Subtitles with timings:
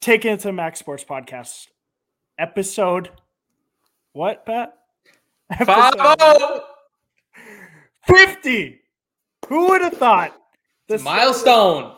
[0.00, 1.66] Taking it to the Max Sports Podcast,
[2.38, 3.10] episode
[4.12, 4.74] what, Pat?
[5.50, 6.62] Episode
[8.06, 8.80] 50.
[9.48, 10.36] Who would have thought?
[10.88, 11.96] The start- milestone.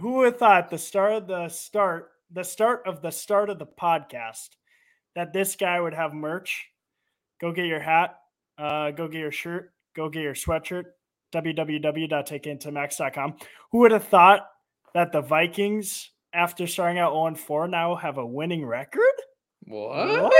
[0.00, 3.58] Who would have thought the start of the start, the start of the start of
[3.58, 4.48] the podcast,
[5.14, 6.66] that this guy would have merch?
[7.40, 8.18] Go get your hat.
[8.58, 9.72] Uh, go get your shirt.
[9.94, 10.84] Go get your sweatshirt.
[11.32, 13.36] www.takeintomax.com.
[13.72, 14.46] Who would have thought
[14.94, 19.02] that the Vikings, after starting out 0 4, now have a winning record?
[19.64, 20.32] What?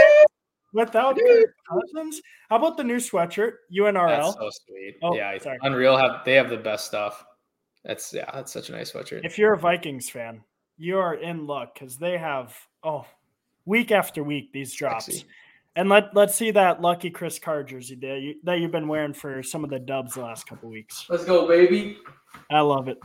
[0.73, 1.45] Without Dude.
[1.69, 2.21] Cousins?
[2.49, 3.53] How about the new sweatshirt?
[3.75, 4.07] UNRL.
[4.07, 4.97] That's so sweet.
[5.01, 5.57] Oh, yeah, sorry.
[5.63, 5.97] Unreal.
[5.97, 7.25] Have they have the best stuff?
[7.83, 8.29] That's yeah.
[8.33, 9.25] That's such a nice sweatshirt.
[9.25, 10.43] if you're a Vikings fan,
[10.77, 13.05] you are in luck because they have oh
[13.65, 15.05] week after week these drops.
[15.05, 15.25] Sexy.
[15.75, 19.13] And let let's see that lucky Chris Carr jersey that you that you've been wearing
[19.13, 21.05] for some of the dubs the last couple weeks.
[21.09, 21.97] Let's go, baby.
[22.51, 22.97] I love it.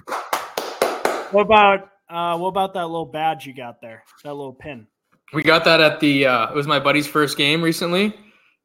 [1.32, 4.04] What about uh what about that little badge you got there?
[4.24, 4.86] That little pin.
[5.32, 6.26] We got that at the.
[6.26, 8.14] uh It was my buddy's first game recently,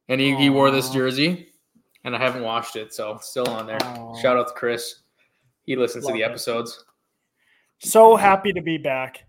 [0.08, 1.48] and he, he wore this jersey,
[2.04, 3.82] and I haven't washed it, so it's still on there.
[3.82, 4.20] Aw.
[4.20, 4.96] Shout out to Chris.
[5.64, 6.24] He listens to the it.
[6.24, 6.84] episodes.
[7.80, 9.24] So happy to be back.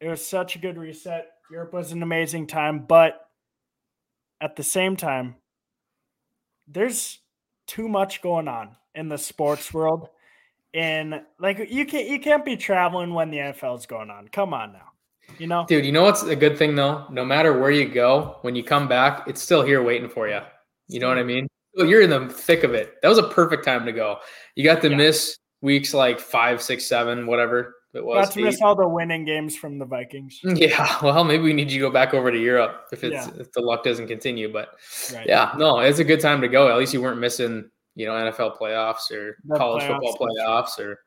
[0.00, 1.26] It was such a good reset.
[1.50, 3.28] Europe was an amazing time, but
[4.40, 5.36] at the same time,
[6.66, 7.18] there's
[7.66, 10.08] too much going on in the sports world.
[10.74, 14.28] And like you can't you can't be traveling when the NFL is going on.
[14.28, 14.92] Come on now.
[15.38, 15.64] You know?
[15.68, 17.06] Dude, you know what's a good thing though?
[17.10, 20.40] No matter where you go, when you come back, it's still here waiting for you.
[20.88, 21.46] You know what I mean?
[21.74, 22.94] Well, you're in the thick of it.
[23.02, 24.18] That was a perfect time to go.
[24.56, 24.96] You got to Yeah.
[24.96, 28.26] miss weeks like five, six, seven, whatever it was.
[28.28, 30.40] Got to miss all the winning games from the Vikings.
[30.44, 33.30] Yeah, well, maybe we need you to go back over to Europe if it's Yeah.
[33.40, 34.50] if the luck doesn't continue.
[34.52, 34.70] But
[35.14, 35.26] Right.
[35.26, 36.68] yeah, no, it's a good time to go.
[36.70, 40.00] At least you weren't missing, you know, NFL playoffs or The college playoffs.
[40.00, 41.00] football playoffs or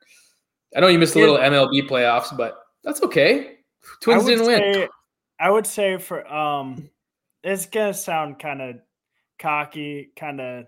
[0.76, 3.60] I know you missed a little MLB playoffs, but that's okay.
[4.02, 4.90] Twins didn't win.
[5.40, 6.90] I would say for um
[7.44, 8.76] it's gonna sound kind of
[9.40, 10.66] cocky, kind of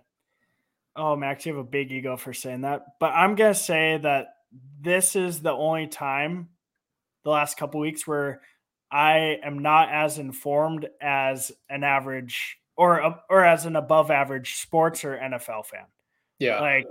[0.95, 2.85] oh Max, you have a big ego for saying that.
[3.01, 4.28] But I'm gonna say that
[4.79, 6.50] this is the only time
[7.25, 8.41] the last couple weeks where
[8.89, 15.03] I am not as informed as an average or or as an above average sports
[15.03, 15.85] or NFL fan.
[16.39, 16.59] Yeah.
[16.59, 16.88] Like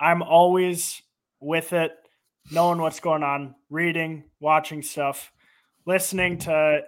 [0.00, 1.02] I'm always
[1.40, 1.92] with it,
[2.50, 5.32] knowing what's going on, reading, watching stuff,
[5.86, 6.80] listening to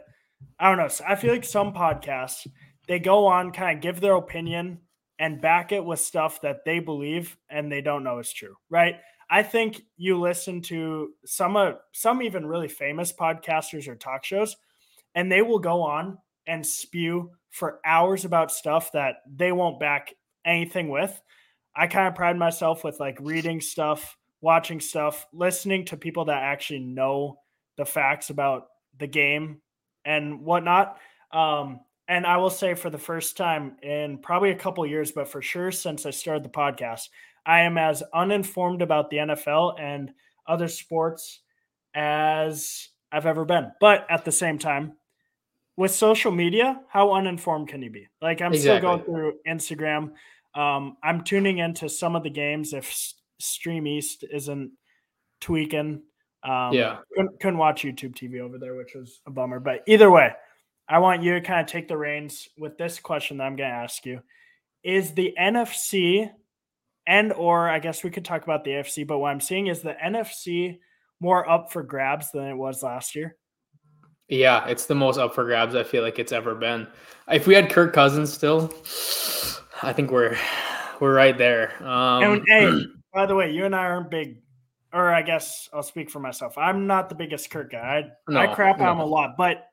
[0.58, 1.06] I don't know.
[1.06, 2.46] I feel like some podcasts
[2.88, 4.80] they go on kind of give their opinion
[5.19, 8.96] and back it with stuff that they believe and they don't know is true, right?
[9.30, 14.56] I think you listen to some of some even really famous podcasters or talk shows
[15.14, 20.14] and they will go on and spew for hours about stuff that they won't back
[20.46, 21.20] anything with.
[21.75, 26.43] I kind of pride myself with like reading stuff, watching stuff, listening to people that
[26.43, 27.39] actually know
[27.77, 28.67] the facts about
[28.99, 29.61] the game
[30.05, 30.99] and whatnot.
[31.33, 35.29] Um, and I will say for the first time in probably a couple years, but
[35.29, 37.09] for sure since I started the podcast,
[37.45, 40.12] I am as uninformed about the NFL and
[40.47, 41.41] other sports
[41.95, 43.73] as I've ever been.
[43.81, 44.95] But at the same time,
[45.77, 48.09] with social media, how uninformed can you be?
[48.21, 50.11] Like I'm still going through Instagram.
[50.54, 54.72] Um, I'm tuning into some of the games if S- Stream East isn't
[55.41, 56.03] tweaking.
[56.42, 56.98] Um, Yeah.
[57.14, 59.60] couldn't, couldn't watch YouTube TV over there, which was a bummer.
[59.60, 60.32] But either way,
[60.88, 63.69] I want you to kind of take the reins with this question that I'm going
[63.70, 64.20] to ask you:
[64.82, 66.31] Is the NFC
[67.06, 69.82] and or I guess we could talk about the AFC, but what I'm seeing is
[69.82, 70.78] the NFC
[71.20, 73.37] more up for grabs than it was last year.
[74.28, 76.87] Yeah, it's the most up for grabs I feel like it's ever been.
[77.31, 78.72] If we had Kirk Cousins still,
[79.83, 80.37] I think we're
[81.00, 81.72] we're right there.
[81.83, 82.84] Um, and hey,
[83.15, 84.43] by the way, you and I aren't big,
[84.93, 86.56] or I guess I'll speak for myself.
[86.59, 88.11] I'm not the biggest Kirk guy.
[88.28, 89.69] I, I No, crap on him a lot, but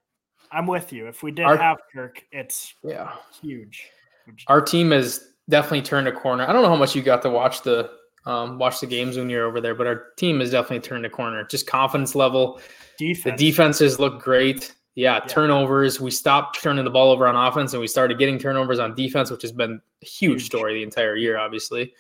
[0.52, 1.08] I'm with you.
[1.08, 3.90] If we did Our- have Kirk, it's yeah, huge.
[4.26, 4.46] Huge.
[4.48, 6.48] our team has definitely turned a corner.
[6.48, 7.92] I don't know how much you got to watch the
[8.26, 11.10] um, watch the games when you're over there, but our team has definitely turned a
[11.10, 11.44] corner.
[11.44, 12.60] Just confidence level.
[12.98, 13.40] defense.
[13.40, 14.74] The defenses look great.
[14.96, 16.00] Yeah, turnovers.
[16.00, 19.30] We stopped turning the ball over on offense and we started getting turnovers on defense,
[19.30, 21.94] which has been a huge story the entire year, obviously.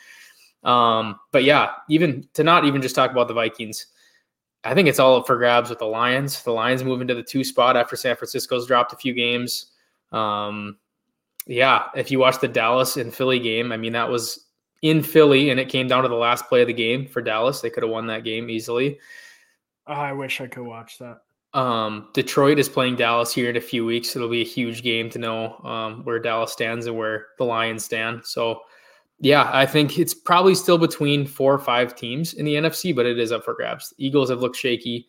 [0.63, 3.87] Um, but yeah, even to not even just talk about the Vikings,
[4.63, 6.41] I think it's all up for grabs with the Lions.
[6.41, 9.73] The Lions moving to the two spot after San Francisco's dropped a few games.
[10.13, 10.77] Um,
[11.45, 14.45] yeah, if you watch the Dallas and Philly game, I mean that was
[14.81, 17.59] in Philly and it came down to the last play of the game for Dallas.
[17.59, 18.99] They could have won that game easily.
[19.85, 21.21] Oh, I wish I could watch that.
[21.55, 24.15] Um, Detroit is playing Dallas here in a few weeks.
[24.15, 27.85] It'll be a huge game to know um, where Dallas stands and where the Lions
[27.85, 28.25] stand.
[28.25, 28.59] So,
[29.21, 33.05] yeah, I think it's probably still between four or five teams in the NFC, but
[33.05, 33.93] it is up for grabs.
[33.97, 35.07] The Eagles have looked shaky.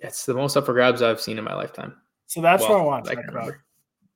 [0.00, 1.94] It's the most up for grabs I've seen in my lifetime.
[2.26, 3.34] So that's Well, what I want to talk about.
[3.34, 3.64] remember.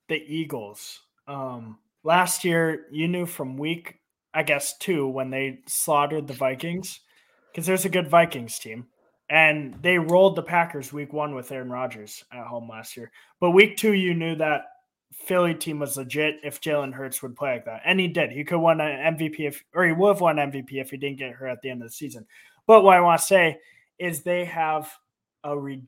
[0.09, 1.01] The Eagles.
[1.29, 4.01] Um, last year, you knew from week,
[4.35, 6.99] I guess, two when they slaughtered the Vikings,
[7.53, 8.87] because there's a good Vikings team,
[9.33, 13.11] and they rolled the Packers week one with Aaron Rodgers at home last year.
[13.41, 14.67] But week two, you knew that
[15.11, 18.31] Philly team was legit if Jalen Hurts would play like that, and he did.
[18.31, 21.19] He could win an MVP if, or he would have won MVP if he didn't
[21.19, 22.27] get hurt at the end of the season.
[22.67, 23.59] But what I want to say
[23.99, 24.93] is they have
[25.45, 25.83] a re-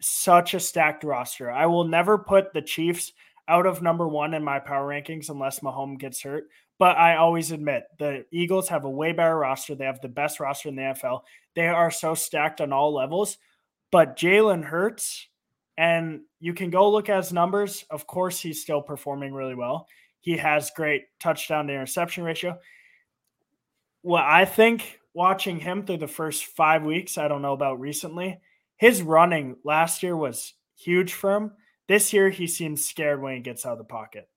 [0.00, 1.50] such a stacked roster.
[1.50, 3.12] I will never put the Chiefs
[3.48, 6.44] out of number one in my power rankings unless Mahomes gets hurt.
[6.78, 9.74] But I always admit the Eagles have a way better roster.
[9.74, 11.22] They have the best roster in the NFL.
[11.54, 13.38] They are so stacked on all levels.
[13.90, 15.28] But Jalen Hurts,
[15.76, 17.84] and you can go look at his numbers.
[17.90, 19.86] Of course, he's still performing really well.
[20.20, 22.58] He has great touchdown to interception ratio.
[24.02, 28.40] What I think watching him through the first five weeks, I don't know about recently,
[28.76, 31.52] his running last year was huge for him.
[31.88, 34.28] This year, he seems scared when he gets out of the pocket.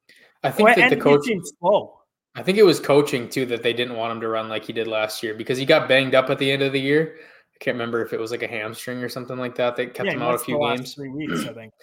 [0.44, 2.00] I think Well, that the coach seems slow.
[2.36, 4.74] I think it was coaching too that they didn't want him to run like he
[4.74, 7.16] did last year because he got banged up at the end of the year.
[7.20, 10.08] I can't remember if it was like a hamstring or something like that that kept
[10.08, 10.94] Yeah, him out a few games.
[10.94, 11.74] Three weeks, I think.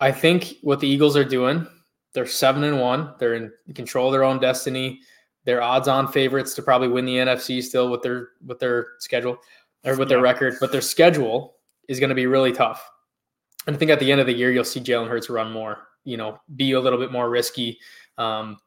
[0.00, 1.64] I think what the Eagles are doing,
[2.12, 3.14] they're seven and one.
[3.20, 5.00] They're in control of their own destiny.
[5.44, 9.38] They're odds-on favorites to probably win the NFC still with their with their schedule
[9.84, 11.56] or with their record, but their schedule
[11.88, 12.88] is going to be really tough.
[13.66, 15.88] And I think at the end of the year, you'll see Jalen Hurts run more.
[16.04, 17.78] You know, be a little bit more risky.
[18.18, 18.58] Um,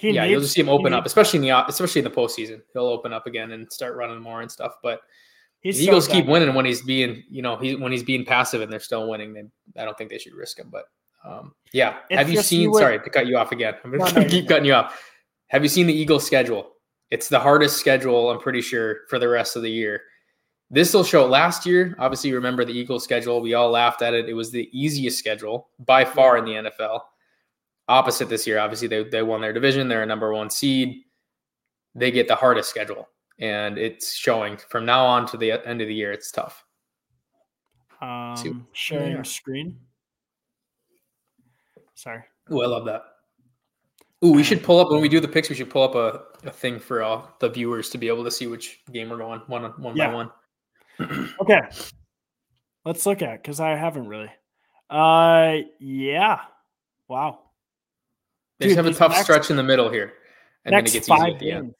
[0.00, 2.62] He yeah, you'll just see him open up, especially in the especially in the postseason.
[2.72, 4.76] He'll open up again and start running more and stuff.
[4.82, 5.02] But
[5.60, 8.24] He's the so Eagles keep winning when he's being, you know, he when he's being
[8.24, 9.34] passive and they're still winning.
[9.34, 10.70] Then I don't think they should risk him.
[10.70, 10.84] But
[11.22, 12.62] um, yeah, It's have you seen?
[12.62, 13.74] you would- sorry to cut you off again.
[13.84, 14.98] I'm gonna No, no, keep cutting you off.
[15.48, 16.70] Have you seen the Eagles schedule?
[17.10, 20.00] It's the hardest schedule, I'm pretty sure, for the rest of the year.
[20.70, 21.94] This will show last year.
[21.98, 23.42] Obviously, you remember the Eagles schedule.
[23.42, 24.28] We all laughed at it.
[24.30, 27.00] It was the easiest schedule by far in the NFL.
[27.90, 29.88] Opposite this year, obviously, they, they won their division.
[29.88, 31.02] They're a number one seed.
[31.96, 33.08] They get the hardest schedule,
[33.40, 36.12] and it's showing from now on to the end of the year.
[36.12, 36.64] It's tough.
[38.00, 39.22] Um, sharing Yeah.
[39.22, 39.76] screen.
[41.94, 42.22] Sorry.
[42.50, 43.02] Oh, I love that.
[44.24, 45.48] Ooh, we should pull up when we do the picks.
[45.48, 48.30] We should pull up a, a thing for all the viewers to be able to
[48.30, 50.08] see which game we're going one on- one Yeah.
[50.08, 50.30] by one.
[51.40, 51.60] Okay.
[52.84, 54.30] Let's look at because I haven't really.
[54.88, 56.40] Uh, yeah.
[57.08, 57.49] Wow.
[58.60, 60.12] They just have a tough next- stretch in the middle here,
[60.64, 61.74] and then it gets easy five at the end.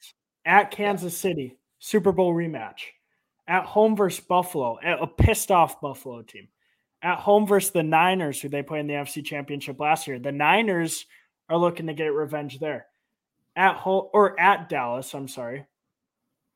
[0.45, 2.79] at Kansas City, Super Bowl rematch.
[3.47, 6.47] At home versus Buffalo, a a pissed off Buffalo team.
[7.01, 10.19] At home versus the Niners, who they played in the NFC Championship last year.
[10.19, 11.05] The Niners
[11.49, 12.87] are looking to get revenge there.
[13.55, 15.65] At home or at Dallas, I'm sorry.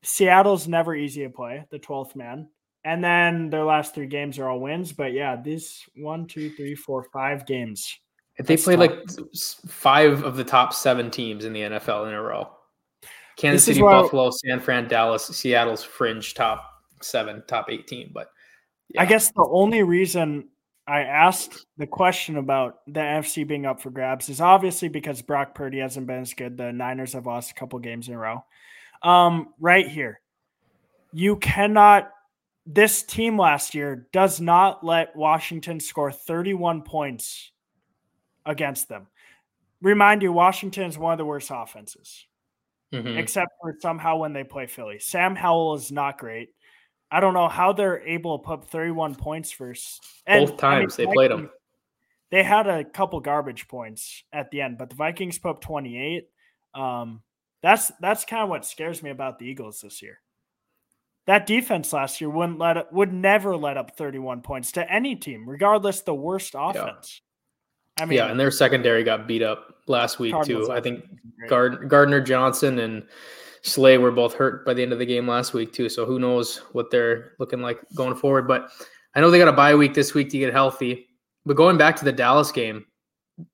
[0.03, 2.49] Seattle's never easy to play, the 12th man.
[2.83, 4.93] And then their last three games are all wins.
[4.93, 7.99] But yeah, these one, two, three, four, five games.
[8.37, 8.67] They tough.
[8.77, 9.09] like
[9.69, 12.49] five of the top seven teams in the NFL in a row.
[13.37, 16.69] Kansas This City, Buffalo, San Fran, Dallas, Seattle's fringe top
[17.01, 18.11] seven, top eight team.
[18.13, 18.29] But
[18.97, 20.49] I guess the only reason
[20.87, 25.55] I asked the question about the NFC being up for grabs is obviously because Brock
[25.55, 26.57] Purdy hasn't been as good.
[26.57, 28.43] The Niners have lost a couple games in a row.
[29.01, 30.21] Um, right here,
[31.13, 32.11] you cannot.
[32.67, 37.51] This team last year does not let Washington score 31 points
[38.45, 39.07] against them.
[39.81, 42.25] Remind you, Washington is one of the worst offenses
[42.93, 43.17] Mhm.
[43.17, 44.99] except for somehow when they play Philly.
[44.99, 46.49] Sam Howell is not great.
[47.11, 50.03] I don't know how they're able to put 31 points first.
[50.27, 51.51] both times they played them.
[52.31, 56.27] They had a couple garbage points at the end, but the Vikings put 28.
[56.73, 57.23] Um,
[57.61, 60.19] that's that's kind of what scares me about the Eagles this year.
[61.27, 65.47] That defense last year wouldn't let would never let up 31 points to any team,
[65.47, 67.21] regardless the worst offense.
[67.99, 70.73] I mean, yeah, and their secondary got beat up last week Cardinals too.
[70.73, 71.05] I think.
[71.47, 73.03] Gard- Gardner Johnson and
[73.61, 75.89] Slay were both hurt by the end of the game last week too.
[75.89, 78.47] So who knows what they're looking like going forward?
[78.47, 78.69] But
[79.15, 81.07] I know they got a bye week this week to get healthy.
[81.45, 82.85] But going back to the Dallas game,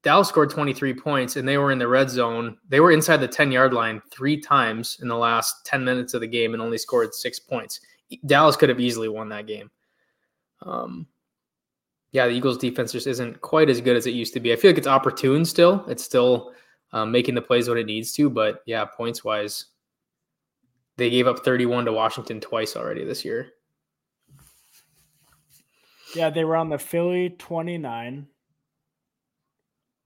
[0.04, 2.58] Dallas scored 23 points and they were in the red zone.
[2.70, 6.22] They were inside the 10 yard line three times in the last 10 minutes of
[6.22, 7.80] the game and only scored six points.
[8.26, 9.72] Dallas could have easily won that game.
[10.62, 11.08] Um,
[12.12, 14.52] yeah, the Eagles defense just isn't quite as good as it used to be.
[14.52, 15.86] I feel like it's opportune still.
[15.88, 16.54] It's still
[16.92, 19.66] um, making the plays when it needs to, but yeah, points wise,
[20.98, 23.52] they gave up 31 to Washington twice already this year.
[26.14, 28.28] Yeah, they were on the Philly 29.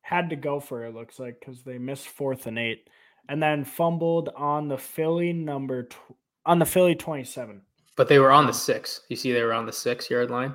[0.01, 2.87] Had to go for it, looks like, because they missed fourth and eight.
[3.27, 7.59] And then fumbled on the Philly number tw- on the Philly 27.
[7.95, 9.01] But they were on the six.
[9.09, 10.53] You see, they were on the six yard line.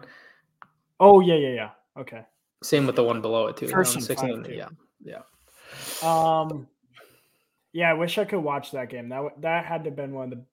[1.01, 1.71] Oh yeah, yeah, yeah.
[1.97, 2.23] Okay.
[2.63, 3.67] Same with the one below it too.
[3.67, 4.69] First and six five, yeah,
[5.03, 5.23] yeah.
[6.03, 6.69] Um,
[7.73, 9.09] yeah, I wish I could watch that game.
[9.09, 10.45] That that had to have been one of the,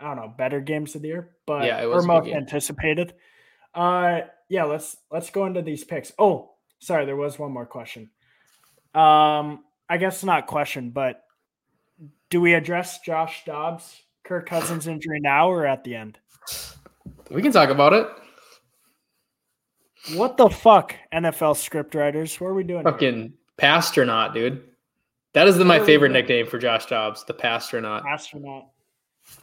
[0.00, 2.28] I don't know, better games of the year, but Yeah, it or was good most
[2.28, 3.14] anticipated.
[3.74, 6.12] Uh, yeah, let's let's go into these picks.
[6.18, 8.10] Oh, sorry, there was one more question.
[8.94, 11.22] Um, I guess not question, but
[12.30, 16.18] do we address Josh Dobbs, Kirk Cousins injury now or at the end?
[17.30, 18.08] We can talk about it.
[20.14, 22.40] What the fuck, NFL script writers?
[22.40, 22.82] What are we doing?
[22.82, 22.92] here?
[22.92, 24.62] Fucking pastronaut, dude.
[25.34, 28.04] That is the, my What are we favorite nickname for Josh Dobbs, the pastronaut.
[28.06, 28.64] astronaut.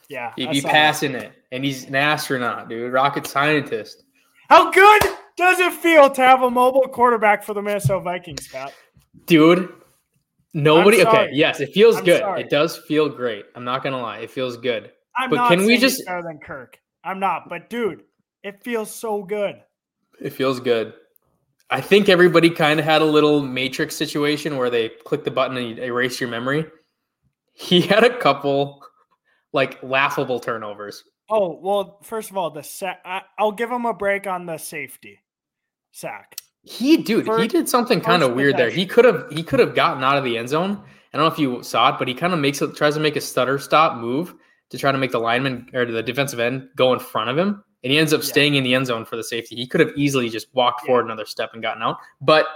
[0.10, 0.74] Yeah, He I be saw that.
[0.74, 2.92] passing it, and he's an astronaut, dude.
[2.92, 4.04] Rocket scientist.
[4.50, 5.02] How good
[5.38, 8.74] does it feel to have a mobile quarterback for the Minnesota Vikings, Pat?
[9.26, 9.72] Dude,
[10.54, 11.06] nobody.
[11.06, 12.20] Okay, yes, it feels I'm good.
[12.20, 12.42] sorry.
[12.42, 13.46] It does feel great.
[13.56, 14.92] I'm not gonna lie, it feels good.
[15.18, 16.78] I'm But not can we just- better than Kirk?
[17.04, 18.04] I'm not, but dude,
[18.44, 19.56] it feels so good.
[20.22, 20.94] It feels good.
[21.70, 25.58] I think everybody kind of had a little matrix situation where they click the button
[25.58, 26.66] and you erase your memory.
[27.54, 28.84] He had a couple
[29.54, 31.04] like laughable turnovers.
[31.30, 33.02] Oh well, first of all, the sack.
[33.06, 35.20] I, I'll give him a break on the safety
[35.92, 36.36] sack.
[36.64, 38.70] He, dude, he did something kind of weird there.
[38.70, 40.84] He could have, he could have gotten out of the end zone.
[41.14, 43.00] I don't know if you saw it, but he kind of makes it, tries to
[43.00, 44.36] make a stutter stop move
[44.70, 47.64] to try to make the lineman or the defensive end go in front of him,
[47.84, 48.28] and he ends up Yeah.
[48.28, 49.56] staying in the end zone for the safety.
[49.56, 50.88] He could have easily just walked Yeah.
[50.88, 52.48] forward another step and gotten out, but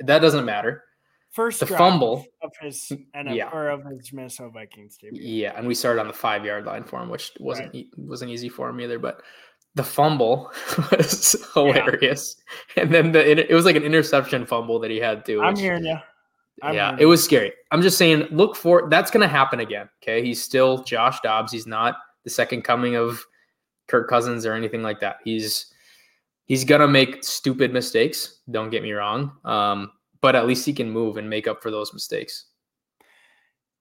[0.00, 0.84] that doesn't matter.
[1.30, 2.26] First The fumble.
[2.42, 3.48] of his Yeah.
[3.52, 5.20] or of his Minnesota Vikings debut.
[5.22, 8.30] Yeah, and we started on the five yard line for him, which wasn't e- wasn't
[8.30, 8.98] easy for him either.
[8.98, 9.22] But
[9.74, 10.52] the fumble
[10.90, 12.36] was hilarious,
[12.76, 15.40] and then the it was like an interception fumble that he had too.
[15.42, 15.96] I'm hearing you.
[16.60, 17.08] I'm yeah, hearing it you.
[17.08, 17.52] was scary.
[17.70, 19.88] I'm just saying, look for that's going to happen again.
[20.02, 21.50] Okay, he's still Josh Dobbs.
[21.50, 23.24] He's not the second coming of
[23.92, 25.18] Kirk Cousins or anything like that.
[25.22, 25.66] He's
[26.46, 28.40] he's gonna make stupid mistakes.
[28.50, 31.70] Don't get me wrong, um, but at least he can move and make up for
[31.70, 32.46] those mistakes.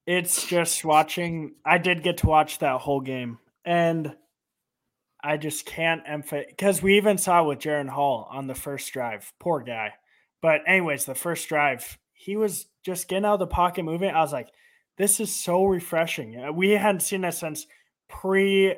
[0.06, 1.56] It's just watching.
[1.66, 4.14] I did get to watch that whole game, and
[5.24, 9.32] I just can't emphasize because we even saw with Jaren Hall on the first drive.
[9.40, 9.94] Poor guy.
[10.42, 14.10] But anyways, the first drive, he was just getting out of the pocket, moving.
[14.10, 14.50] I was like,
[14.98, 17.66] "This is so refreshing." Uh, We hadn't seen that since
[18.10, 18.76] pre,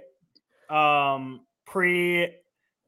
[0.74, 2.30] um, pre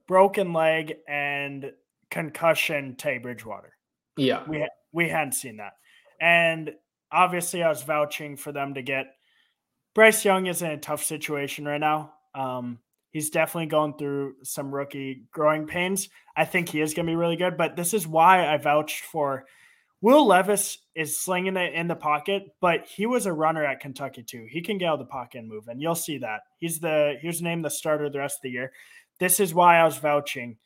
[0.08, 1.72] broken leg and
[2.10, 2.96] concussion.
[2.96, 3.74] Tay Bridgewater
[4.18, 5.74] Yeah, we we hadn't seen that,
[6.20, 6.72] and
[7.12, 9.08] obviously I was vouching for them to get.
[9.94, 12.14] Bryce Young is in a tough situation right now.
[12.34, 12.80] Um,
[13.12, 16.10] he's definitely going through some rookie growing pains.
[16.36, 19.06] I think he is going to be really good, but this is why I vouched
[19.06, 19.46] for.
[20.06, 24.22] Will Levis is slinging it in the pocket, but he was a runner at Kentucky
[24.22, 24.46] too.
[24.48, 26.42] He can get out of the pocket and move, and you'll see that.
[26.60, 28.72] He's the he's named the starter the rest of the year.
[29.20, 30.58] This is why I was vouching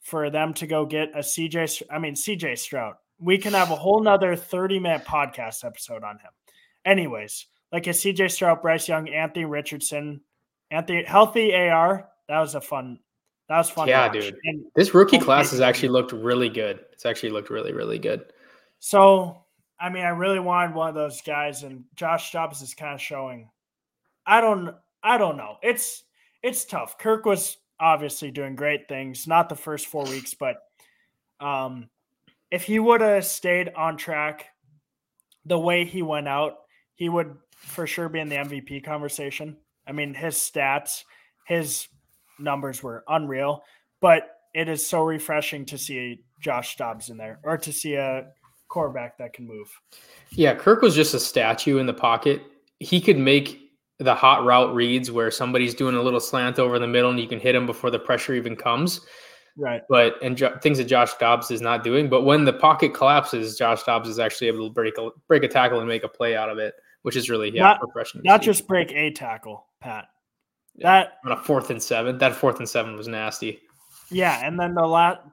[0.00, 1.84] for them to go get a CJ.
[1.88, 2.94] I mean CJ Stroud.
[3.20, 6.32] We can have a whole nother 30 minute podcast episode on him.
[6.84, 10.22] Anyways, like a CJ Stroud, Bryce Young, Anthony Richardson,
[10.72, 12.08] Anthony healthy AR.
[12.26, 12.98] That was a fun.
[13.48, 13.86] That was fun.
[13.86, 14.36] Yeah, dude.
[14.42, 16.80] And this rookie class has actually looked really good.
[16.92, 18.32] It's actually looked really, really good.
[18.80, 19.44] So,
[19.80, 23.00] I mean, I really wanted one of those guys, and Josh Dobbs is kind of
[23.00, 23.50] showing.
[24.26, 25.56] I don't, I don't know.
[25.62, 26.04] It's
[26.42, 26.98] it's tough.
[26.98, 30.56] Kirk was obviously doing great things, not the first four weeks, but
[31.40, 31.88] um,
[32.50, 34.46] if he would have stayed on track,
[35.44, 36.54] the way he went out,
[36.94, 39.56] he would for sure be in the MVP conversation.
[39.86, 41.04] I mean, his stats,
[41.46, 41.88] his
[42.38, 43.62] numbers were unreal,
[44.00, 48.28] but it is so refreshing to see Josh Dobbs in there or to see a
[48.68, 49.68] quarterback that can move.
[50.30, 52.42] Yeah, Kirk was just a statue in the pocket.
[52.80, 53.60] He could make
[53.98, 57.26] the hot route reads where somebody's doing a little slant over the middle and you
[57.26, 59.00] can hit him before the pressure even comes.
[59.56, 59.80] Right.
[59.88, 62.08] But and jo- things that Josh Dobbs is not doing.
[62.08, 65.48] But when the pocket collapses, Josh Dobbs is actually able to break a break a
[65.48, 68.20] tackle and make a play out of it, which is really yeah, Not- refreshing.
[68.24, 68.46] Not see.
[68.46, 70.04] just break a tackle, Pat.
[70.76, 70.86] Yeah.
[71.00, 72.18] That on a fourth and seven.
[72.18, 73.58] That fourth and seven was nasty.
[74.12, 75.24] yeah, and then the lat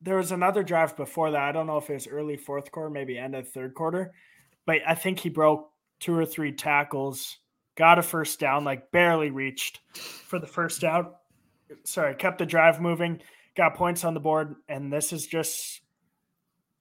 [0.00, 1.42] there was another drive before that.
[1.42, 4.12] I don't know if it was early fourth quarter, maybe end of third quarter,
[4.66, 7.38] but I think he broke two or three tackles,
[7.76, 11.12] got a first down, like barely reached for the first down.
[11.84, 13.20] Sorry, kept the drive moving,
[13.56, 15.80] got points on the board, and this is just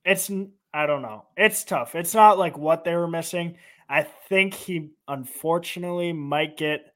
[0.06, 0.32] it's
[0.74, 1.26] I don't know.
[1.36, 1.96] It's tough.
[1.96, 3.58] It's not like what they were missing.
[3.90, 6.94] I think he unfortunately might get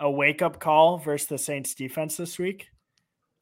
[0.00, 2.68] a wake up call versus the Saints defense this week.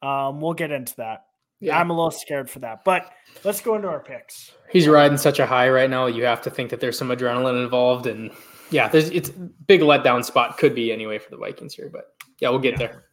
[0.01, 1.25] Um, we'll get into that.
[1.61, 3.11] Yeah, I'm a little scared for that, but
[3.43, 4.51] let's go into our picks.
[4.69, 6.05] he's riding such a high right now.
[6.05, 8.31] You have to think that there's some adrenaline involved, and
[8.71, 11.89] yeah, there's it's big letdown spot could be anyway for the Vikings here.
[11.91, 12.05] But
[12.39, 12.87] yeah, we'll get Yeah.
[12.87, 13.03] there.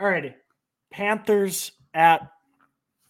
[0.00, 0.34] Alrighty,
[0.92, 2.30] Panthers at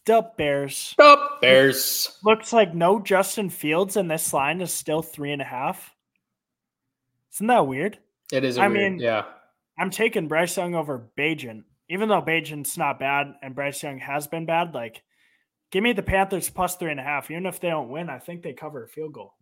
[0.06, 0.94] the Bears.
[0.96, 2.18] The Bears.
[2.24, 5.94] Looks like no Justin Fields, and this line is still three and a half.
[7.34, 7.98] Isn't that weird?
[8.32, 8.58] It is.
[8.58, 9.24] I weird, mean- yeah.
[9.78, 14.26] I'm taking Bryce Young over Bagent, even though Bagent's not bad and Bryce Young has
[14.26, 14.72] been bad.
[14.75, 15.02] Like,
[15.70, 17.30] give me the Panthers plus three and a half.
[17.30, 19.34] Even if they don't win, I think they cover a field goal.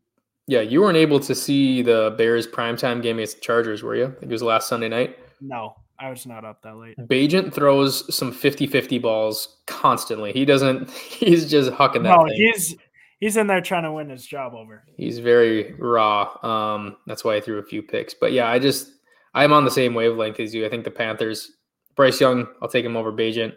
[0.49, 4.07] Yeah, you weren't able to see the Bears primetime game against the Chargers, were you?
[4.07, 5.17] I think it was last Sunday night.
[5.41, 6.97] No, I was not up that late.
[6.99, 10.33] Bagent throws some 50-50 balls constantly.
[10.33, 12.35] He doesn't he's just hucking that No, thing.
[12.35, 12.75] he's
[13.21, 14.83] he's in there trying to win his job over.
[14.97, 16.37] He's very raw.
[16.45, 18.13] Um, that's why I threw a few picks.
[18.13, 18.91] But yeah, I just
[19.35, 20.67] I'm on the same wavelength as you.
[20.67, 21.53] I think the Panthers,
[22.01, 23.53] Bryce Young, I'll take him over Bagent.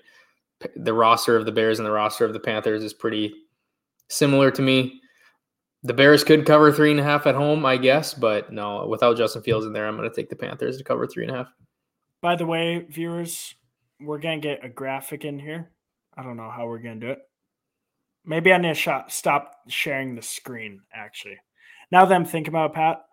[0.76, 3.34] The roster of the Bears and the roster of the Panthers is pretty
[4.10, 5.00] similar to me.
[5.84, 9.16] The Bears could cover three and a half at home, I guess, but no, without
[9.16, 11.38] Justin Fields in there, I'm going to take the Panthers to cover three and a
[11.38, 11.54] half.
[12.22, 13.56] By the way, viewers,
[14.02, 15.72] we're gonna get a graphic in here.
[16.18, 17.20] I don't know how we're gonna do it.
[18.26, 20.82] Maybe I need to stop sharing the screen.
[20.94, 21.38] Actually,
[21.94, 23.06] now that I'm thinking about it, Pat,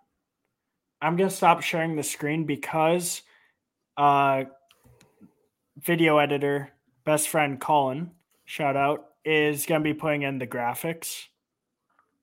[1.00, 3.22] I'm gonna stop sharing the screen because
[3.96, 4.44] uh,
[5.80, 6.70] video editor,
[7.04, 8.10] best friend Colin,
[8.44, 11.26] shout out, is gonna be putting in the graphics,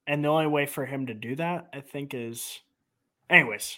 [0.06, 2.60] and the only way for him to do that, I think, is,
[3.30, 3.78] anyways.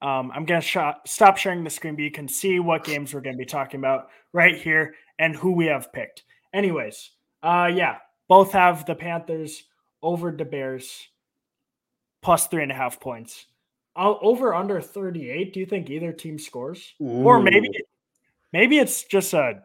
[0.00, 0.76] Um, I'm gonna sh-
[1.06, 4.08] stop sharing the screen, but you can see what games we're gonna be talking about
[4.32, 6.22] right here and who we have picked.
[6.54, 7.10] Anyways,
[7.42, 9.64] uh, yeah, both have the Panthers
[10.02, 11.08] over the Bears
[12.22, 13.46] plus three and a half points.
[13.96, 15.52] Over under 38.
[15.52, 17.68] Do you think either team scores, or maybe
[18.52, 19.62] maybe it's just a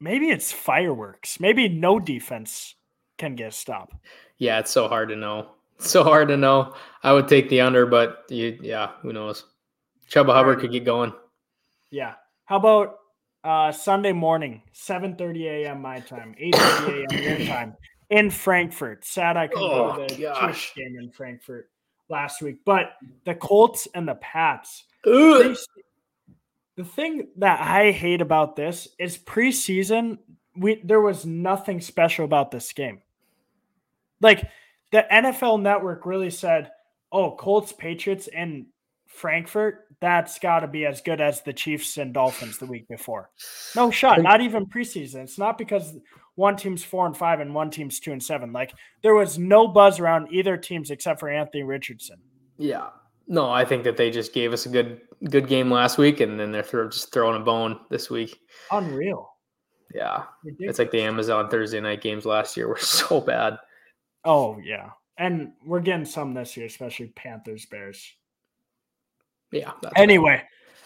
[0.00, 1.40] maybe it's fireworks.
[1.40, 2.74] Maybe no defense
[3.18, 3.92] can get a stop.
[4.38, 5.48] Yeah, it's so hard to know.
[5.78, 6.74] It's so hard to know.
[7.02, 9.44] I would take the under, but you, yeah, who knows?
[10.10, 11.12] Chuba Hubbard could get going.
[11.90, 12.14] Yeah.
[12.44, 12.98] How about
[13.42, 15.80] uh, Sunday morning, 7:30 a.m.
[15.82, 17.38] my time, 8:30 a.m.
[17.38, 17.74] your time
[18.10, 19.04] in Frankfurt.
[19.04, 20.74] Sad I couldn't go Oh, to the gosh.
[20.74, 21.70] Game in Frankfurt
[22.08, 22.92] last week, but
[23.24, 24.84] the Colts and the Pats.
[25.06, 25.12] Ugh.
[25.42, 25.73] they-
[26.76, 30.18] the thing that I hate about this is preseason.
[30.56, 33.00] We there was nothing special about this game.
[34.20, 34.48] Like
[34.92, 36.70] the NFL Network really said,
[37.12, 38.66] "Oh, Colts, Patriots, and
[39.06, 39.86] Frankfurt.
[40.00, 43.30] That's got to be as good as the Chiefs and Dolphins the week before."
[43.76, 44.22] No shot.
[44.22, 45.24] Not even preseason.
[45.24, 45.96] It's not because
[46.36, 48.52] one team's four and five and one team's two and seven.
[48.52, 52.18] Like there was no buzz around either teams except for Anthony Richardson.
[52.58, 52.88] Yeah.
[53.26, 56.38] No, I think that they just gave us a good good game last week, and
[56.38, 58.38] then they're throw, just throwing a bone this week.
[58.70, 59.30] Unreal.
[59.94, 60.70] Yeah, Ridiculous.
[60.70, 63.56] it's like the Amazon Thursday night games last year were so bad.
[64.24, 68.04] Oh yeah, and we're getting some this year, especially Panthers, Bears.
[69.52, 69.70] Yeah.
[69.94, 70.42] Anyway,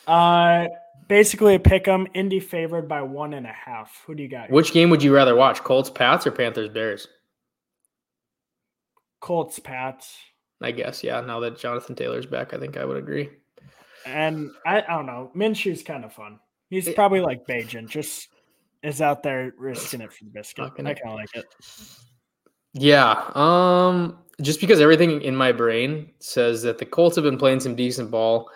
[0.06, 0.66] uh,
[1.08, 2.06] basically a pick 'em.
[2.12, 4.02] Indy favored by one and a half.
[4.06, 4.46] Who do you got?
[4.48, 4.54] here?
[4.54, 5.60] Which game would you rather watch?
[5.64, 7.08] Colts, Pats, or Panthers, Bears?
[9.20, 10.16] Colts, Pats,
[10.60, 11.02] I guess.
[11.02, 11.20] Yeah.
[11.22, 13.30] Now that Jonathan Taylor's back, I think I would agree.
[14.08, 15.30] And I, I don't know.
[15.34, 16.38] Minshew's kind of fun.
[16.70, 16.94] He's Yeah.
[16.94, 18.28] probably like Bagent, just
[18.82, 20.64] is out there risking it for the biscuit.
[20.68, 21.46] Fucking I kind of like it.
[22.74, 23.30] Yeah.
[23.34, 24.18] Um.
[24.40, 28.08] Just because everything in my brain says that the Colts have been playing some decent
[28.08, 28.48] ball,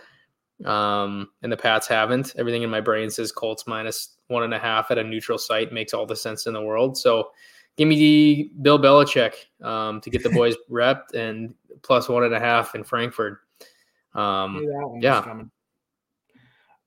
[0.65, 2.35] um, and the Pats haven't.
[2.37, 5.73] Everything in my brain says Colts minus one and a half at a neutral site
[5.73, 6.97] makes all the sense in the world.
[6.97, 7.31] So,
[7.77, 12.35] give me the Bill Belichick um, to get the boys repped and plus one and
[12.35, 13.41] a half in Frankfurt.
[14.15, 15.43] Um, that one was yeah.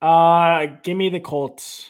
[0.01, 1.89] Uh, give me the Colts.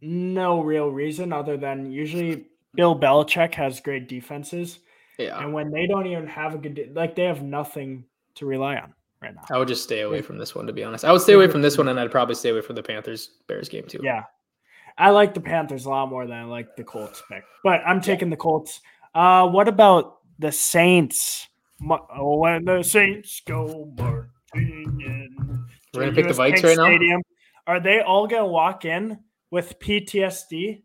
[0.00, 4.78] No real reason other than usually Bill Belichick has great defenses.
[5.18, 8.04] yeah, And when they don't even have a good, de- like they have nothing
[8.36, 9.42] to rely on right now.
[9.50, 11.04] I would just stay away from this one to be honest.
[11.04, 13.30] I would stay away from this one, and I'd probably stay away from the Panthers
[13.48, 14.00] Bears game too.
[14.02, 14.22] Yeah.
[14.96, 18.00] I like the Panthers a lot more than I like the Colts pick, but I'm
[18.00, 18.80] taking the Colts.
[19.14, 21.46] Uh, what about the Saints?
[21.80, 25.66] Mu- oh, When the Saints go marching in.
[25.94, 27.20] We're gonna pick the US Vikes Bank right now?
[27.66, 29.18] Are they all gonna walk in
[29.50, 30.82] with PTSD?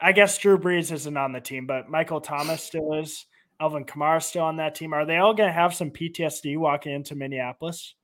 [0.00, 3.26] I guess Drew Brees isn't on the team, but Michael Thomas still is.
[3.60, 4.94] Alvin Kamara still on that team.
[4.94, 7.94] Are they all gonna have some PTSD walking into Minneapolis?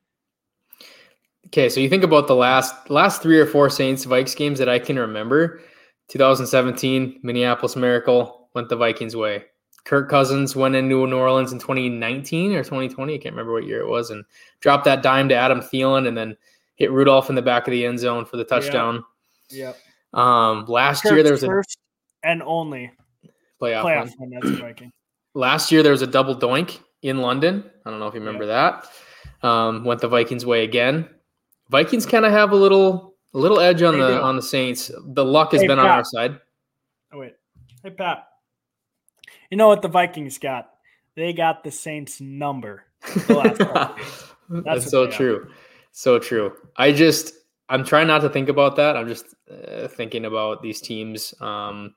[1.47, 4.69] Okay, so you think about the last last three or four Saints Vikes games that
[4.69, 5.61] I can remember.
[6.09, 9.45] 2017 Minneapolis Miracle went the Vikings way.
[9.87, 13.15] Kirk Cousins went into New Orleans in 2019 or 2020.
[13.15, 14.25] I can't remember what year it was, and
[14.61, 16.37] dropped that dime to Adam Thielen, and then
[16.75, 19.05] hit Rudolph in the back of the end zone for the touchdown.
[19.51, 19.79] Yep.
[20.13, 21.79] Um, last year there was a first
[22.25, 22.91] and only
[23.63, 24.31] playoff, playoff one.
[24.31, 24.93] win as a Viking.
[25.35, 27.65] Last year there was a double doink in London.
[27.85, 28.87] I don't know if you remember that.
[29.43, 31.09] Um, went the Vikings way again.
[31.71, 34.21] Vikings kind of have a little a little edge on They the do.
[34.23, 34.91] on the Saints.
[35.09, 36.41] The luck has Hey, been on our side.
[37.13, 37.35] Oh wait,
[37.85, 38.27] Hey Pat.
[39.51, 40.71] You know what the Vikings got?
[41.15, 42.85] They got the Saints number.
[43.03, 43.95] The
[44.49, 45.49] That's, That's so true.
[45.93, 46.53] So true.
[46.77, 47.33] I just
[47.69, 48.97] I'm trying not to think about that.
[48.97, 51.35] I'm just uh, thinking about these teams.
[51.41, 51.95] Um,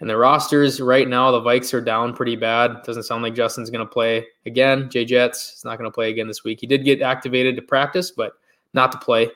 [0.00, 2.82] and the rosters right now, the Vikes are down pretty bad.
[2.82, 4.90] Doesn't sound like Justin's going to play again.
[4.90, 6.60] Jay Jets is not going to play again this week.
[6.60, 8.32] He did get activated to practice, but
[8.74, 9.30] not to play.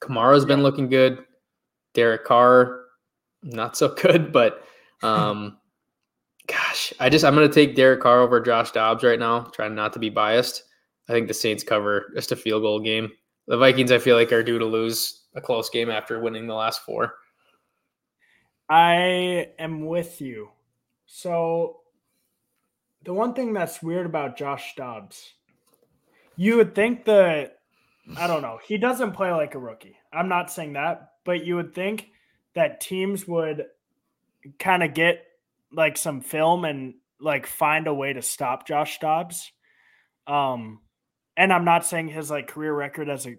[0.00, 1.24] Kamara's been looking good.
[1.94, 2.84] Derek Carr,
[3.42, 4.64] not so good, but
[5.02, 5.57] um, gosh,
[7.00, 9.40] I just I'm going to take Derek Carr over Josh Dobbs right now.
[9.40, 10.64] Trying not to be biased.
[11.08, 13.10] I think the Saints cover just a field goal game.
[13.46, 16.54] The Vikings, I feel like, are due to lose a close game after winning the
[16.54, 17.14] last four.
[18.68, 20.50] I am with you.
[21.06, 21.80] So
[23.04, 25.32] the one thing that's weird about Josh Dobbs,
[26.36, 27.58] you would think that
[28.16, 29.96] I don't know, he doesn't play like a rookie.
[30.12, 32.10] I'm not saying that, but you would think
[32.54, 33.66] that teams would
[34.58, 35.24] kind of get
[35.72, 39.52] like some film and like find a way to stop Josh Dobbs.
[40.26, 40.80] Um
[41.36, 43.36] and I'm not saying his like career record as a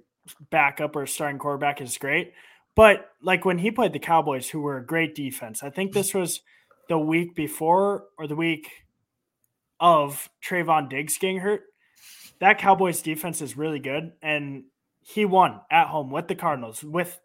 [0.49, 2.33] backup or starting quarterback is great,
[2.75, 6.13] but like when he played the Cowboys, who were a great defense, I think this
[6.13, 6.41] was
[6.87, 8.69] the week before or the week
[9.79, 11.61] of Trevon Diggs getting hurt.
[12.39, 14.63] That Cowboys defense is really good, and
[15.01, 17.19] he won at home with the Cardinals with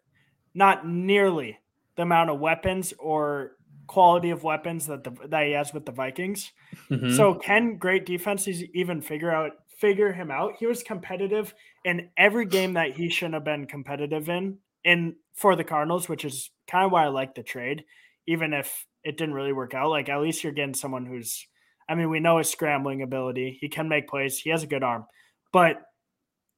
[0.53, 1.59] not nearly
[1.95, 3.51] the amount of weapons or
[3.87, 6.51] quality of weapons that the that he has with the Vikings.
[6.89, 7.15] Mm-hmm.
[7.15, 10.53] So can great defenses even figure out figure him out?
[10.59, 15.55] He was competitive in every game that he shouldn't have been competitive in in for
[15.55, 17.83] the Cardinals, which is kind of why I like the trade,
[18.27, 19.89] even if it didn't really work out.
[19.89, 21.45] Like at least you're getting someone who's,
[21.89, 23.57] I mean, we know his scrambling ability.
[23.59, 24.39] He can make plays.
[24.39, 25.05] He has a good arm,
[25.51, 25.81] but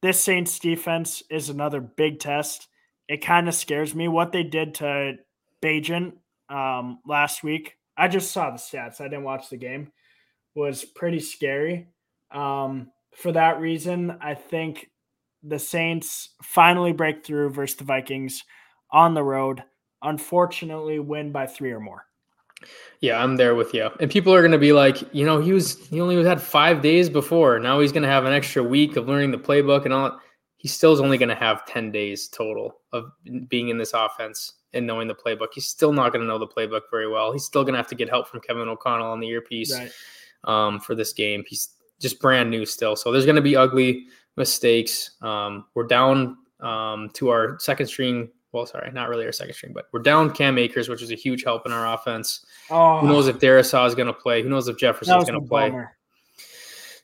[0.00, 2.68] this Saints defense is another big test.
[3.08, 5.14] It kind of scares me what they did to
[5.62, 6.12] Bagent
[6.48, 7.76] um, last week.
[7.96, 9.00] I just saw the stats.
[9.00, 9.92] I didn't watch the game.
[10.54, 11.88] Was pretty scary.
[12.30, 14.90] Um, for that reason, I think
[15.42, 18.44] the Saints finally break through versus the Vikings
[18.90, 19.62] on the road.
[20.02, 22.04] Unfortunately, win by three or more.
[23.00, 23.88] Yeah, I'm there with you.
[24.00, 26.82] And people are going to be like, you know, he was he only had five
[26.82, 27.58] days before.
[27.58, 30.20] Now he's going to have an extra week of learning the playbook and all.
[30.56, 33.12] He still is only going to have ten days total of
[33.48, 35.48] being in this offense and knowing the playbook.
[35.54, 37.32] He's still not going to know the playbook very well.
[37.32, 39.90] He's still going to have to get help from Kevin O'Connell on the earpiece right.
[40.44, 41.44] um, for this game.
[41.46, 45.12] He's just brand new still, so there's going to be ugly mistakes.
[45.20, 48.30] Um, we're down um, to our second string.
[48.52, 51.14] Well, sorry, not really our second string, but we're down Cam Akers, which is a
[51.14, 52.46] huge help in our offense.
[52.70, 53.00] Oh.
[53.00, 54.42] Who knows if Darrisaw is going to play?
[54.42, 55.68] Who knows if Jefferson is going to play?
[55.68, 55.96] Bummer.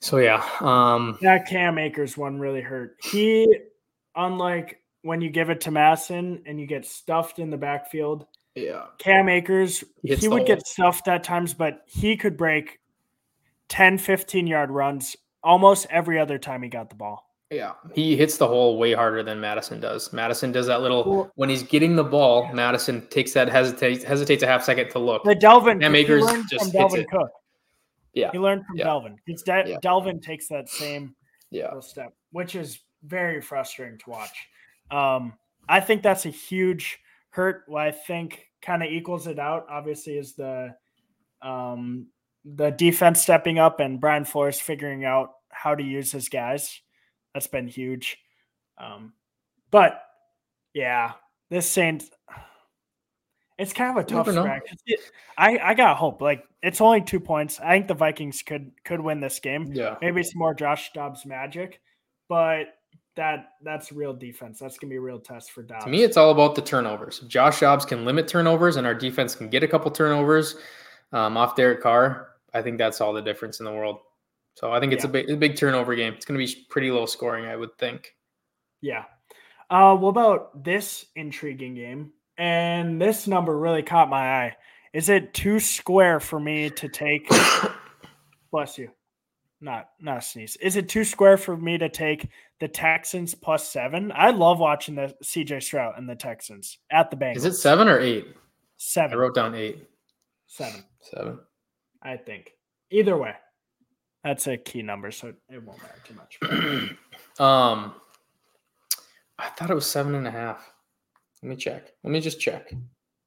[0.00, 2.96] So yeah, um, that Cam Akers one really hurt.
[3.02, 3.48] He,
[4.14, 8.26] unlike when you give it to Mattison and you get stuffed in the backfield.
[8.54, 10.46] Yeah, Cam Akers, he, he would hole.
[10.46, 12.78] get stuffed at times, but he could break
[13.68, 17.28] 10, 15 yard runs almost every other time he got the ball.
[17.50, 20.12] Yeah, he hits the hole way harder than Mattison does.
[20.12, 22.50] Mattison does that little when he's getting the ball.
[22.52, 25.24] Mattison takes that hesitate hesitates a half second to look.
[25.24, 27.30] The Dalvin Cam Akers just from Dalvin Cook.
[28.14, 28.86] Yeah, he learned from yeah.
[28.86, 29.16] Dalvin.
[29.26, 29.76] It's De- yeah.
[29.82, 31.14] Dalvin takes that same
[31.50, 34.34] yeah step, which is very frustrating to watch.
[34.90, 35.34] Um,
[35.68, 36.98] I think that's a huge
[37.30, 37.64] hurt.
[37.66, 40.74] What I think kind of equals it out, obviously, is the
[41.42, 42.08] um,
[42.44, 46.80] the defense stepping up and Brian Flores figuring out how to use his guys.
[47.32, 48.18] That's been huge.
[48.78, 49.12] Um,
[49.70, 50.02] but
[50.72, 51.12] yeah,
[51.50, 52.10] this Saints,
[53.58, 54.28] it's kind of a tough.
[55.38, 56.20] I I got hope.
[56.20, 57.60] Like it's only two points.
[57.60, 59.72] I think the Vikings could could win this game.
[59.72, 61.80] Yeah, maybe it's more Josh Dobbs magic,
[62.28, 62.66] but
[63.16, 64.58] that that's real defense.
[64.58, 65.84] That's gonna be a real test for Dobbs.
[65.84, 67.20] To me, it's all about the turnovers.
[67.22, 70.56] If Josh Dobbs can limit turnovers, and our defense can get a couple turnovers
[71.12, 72.30] um, off Derek Carr.
[72.52, 73.98] I think that's all the difference in the world.
[74.54, 75.10] So I think it's yeah.
[75.10, 76.14] a, big, a big turnover game.
[76.14, 78.14] It's going to be pretty low scoring, I would think.
[78.80, 79.04] Yeah.
[79.68, 82.12] Uh, what about this intriguing game?
[82.38, 84.56] And this number really caught my eye.
[84.92, 87.28] Is it too square for me to take?
[88.52, 88.90] bless you.
[89.64, 90.56] Not not a sneeze.
[90.56, 92.28] Is it too square for me to take
[92.60, 94.12] the Texans plus seven?
[94.14, 97.38] I love watching the CJ Stroud and the Texans at the bank.
[97.38, 98.26] Is it seven or eight?
[98.76, 99.16] Seven.
[99.16, 99.88] I wrote down eight.
[100.48, 100.84] Seven.
[101.00, 101.38] Seven.
[102.02, 102.50] I think.
[102.90, 103.32] Either way,
[104.22, 106.38] that's a key number, so it won't matter too much.
[107.40, 107.94] um,
[109.38, 110.74] I thought it was seven and a half.
[111.42, 111.90] Let me check.
[112.02, 112.70] Let me just check.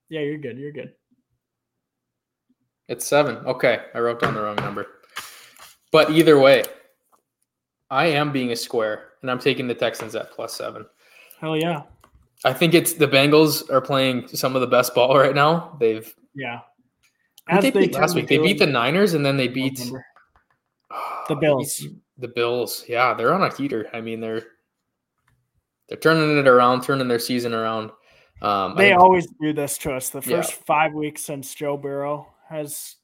[0.10, 0.60] Yeah, you're good.
[0.60, 0.94] You're good.
[2.90, 3.38] It's seven.
[3.38, 4.86] Okay, I wrote down the wrong number.
[5.92, 6.64] But either way,
[7.90, 10.86] I am being a square, and I'm taking the Texans at plus seven.
[11.40, 11.84] Hell yeah!
[12.44, 15.78] I think it's the Bengals are playing some of the best ball right now.
[15.80, 16.60] They've yeah
[17.50, 18.28] as they they beat last week?
[18.28, 19.78] They beat the Niners and then they beat
[21.30, 21.86] the Bills.
[22.18, 23.88] The Bills, yeah, they're on a heater.
[23.94, 24.44] I mean, they're
[25.88, 27.92] they're turning it around, turning their season around.
[28.42, 30.10] Um, They I- always do this to us.
[30.10, 30.38] The Yeah.
[30.38, 32.96] first five weeks since Joe Burrow has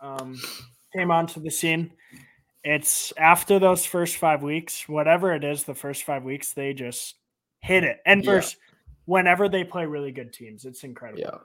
[0.00, 0.36] um,
[0.96, 1.92] came onto the scene,
[2.64, 7.16] it's after those first five weeks, whatever it is, the first five weeks, they just
[7.60, 7.98] hit it.
[8.06, 8.42] And Yeah.
[9.04, 11.20] whenever they play really good teams, it's incredible.
[11.20, 11.38] yeah.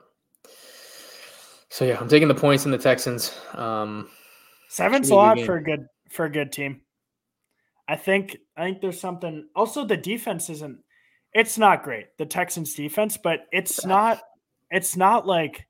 [1.68, 3.34] So yeah, I'm taking the points in the Texans.
[3.54, 4.10] Um,
[4.68, 6.82] Seven's a lot for a good for a good team.
[7.88, 9.48] I think I think there's something.
[9.56, 10.78] Also, the defense isn't.
[11.32, 12.08] It's not great.
[12.18, 14.20] The Texans defense, but it's not.
[14.70, 15.66] It's not like.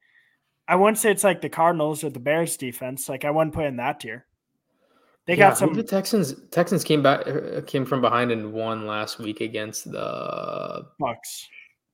[0.72, 3.06] I wouldn't say it's like the Cardinals or the Bears defense.
[3.06, 4.24] Like I wouldn't put in that tier.
[5.26, 5.74] They yeah, got some.
[5.74, 10.86] The Texans Texans came back uh, came from behind and won last week against the
[10.98, 11.44] Bucs.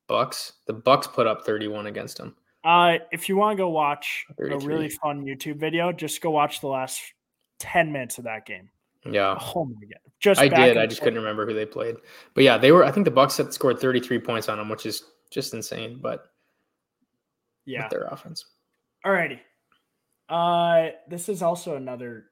[0.09, 0.53] Bucs.
[0.65, 2.37] The Bucs put up 31 against them.
[2.63, 6.61] Uh, if you want to go watch a really fun YouTube video, just go watch
[6.61, 7.01] the last
[7.59, 8.69] ten minutes of that game.
[9.03, 9.37] Yeah.
[9.55, 9.99] Oh my god!
[10.21, 10.77] Just I did.
[10.77, 11.97] I just couldn't remember who they played.
[12.33, 12.85] But yeah, they were.
[12.85, 15.99] I think the Bucs had scored 33 points on them, which is just insane.
[16.01, 16.31] But
[17.65, 17.83] Yeah.
[17.83, 18.45] with their offense,
[19.05, 19.39] Alrighty.
[20.27, 22.25] Uh this is also another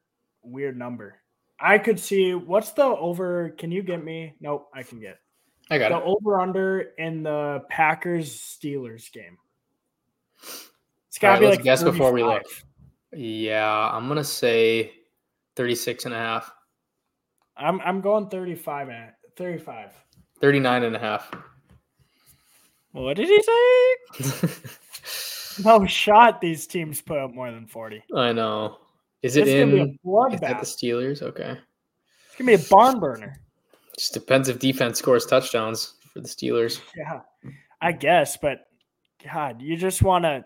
[0.43, 1.15] weird number.
[1.59, 4.35] I could see what's the over can you get me?
[4.39, 5.17] Nope, I can get.
[5.69, 6.03] I got The it.
[6.05, 9.37] over under in the Packers Steelers game.
[10.41, 12.43] It's gotta right, be let's like guess before we 35.
[12.43, 13.19] look.
[13.19, 14.91] Yeah, I'm gonna say
[15.55, 16.53] 36 and a half,
[17.55, 19.91] I'm I'm going 35 at 35.
[20.39, 21.31] 39 and a half.
[22.91, 24.47] What did he say?
[25.63, 28.03] No shot these teams put up more than 40.
[28.15, 28.79] I know.
[29.21, 30.33] Is it It's gonna be a in?
[30.33, 30.65] Is that the.
[30.65, 31.21] Steelers?
[31.21, 31.57] Okay.
[32.27, 33.35] It's gonna be a barn burner.
[33.97, 36.81] Just depends if defense scores touchdowns for the Steelers.
[36.95, 37.21] Yeah,
[37.81, 38.67] I guess, but
[39.23, 40.45] God, you just want to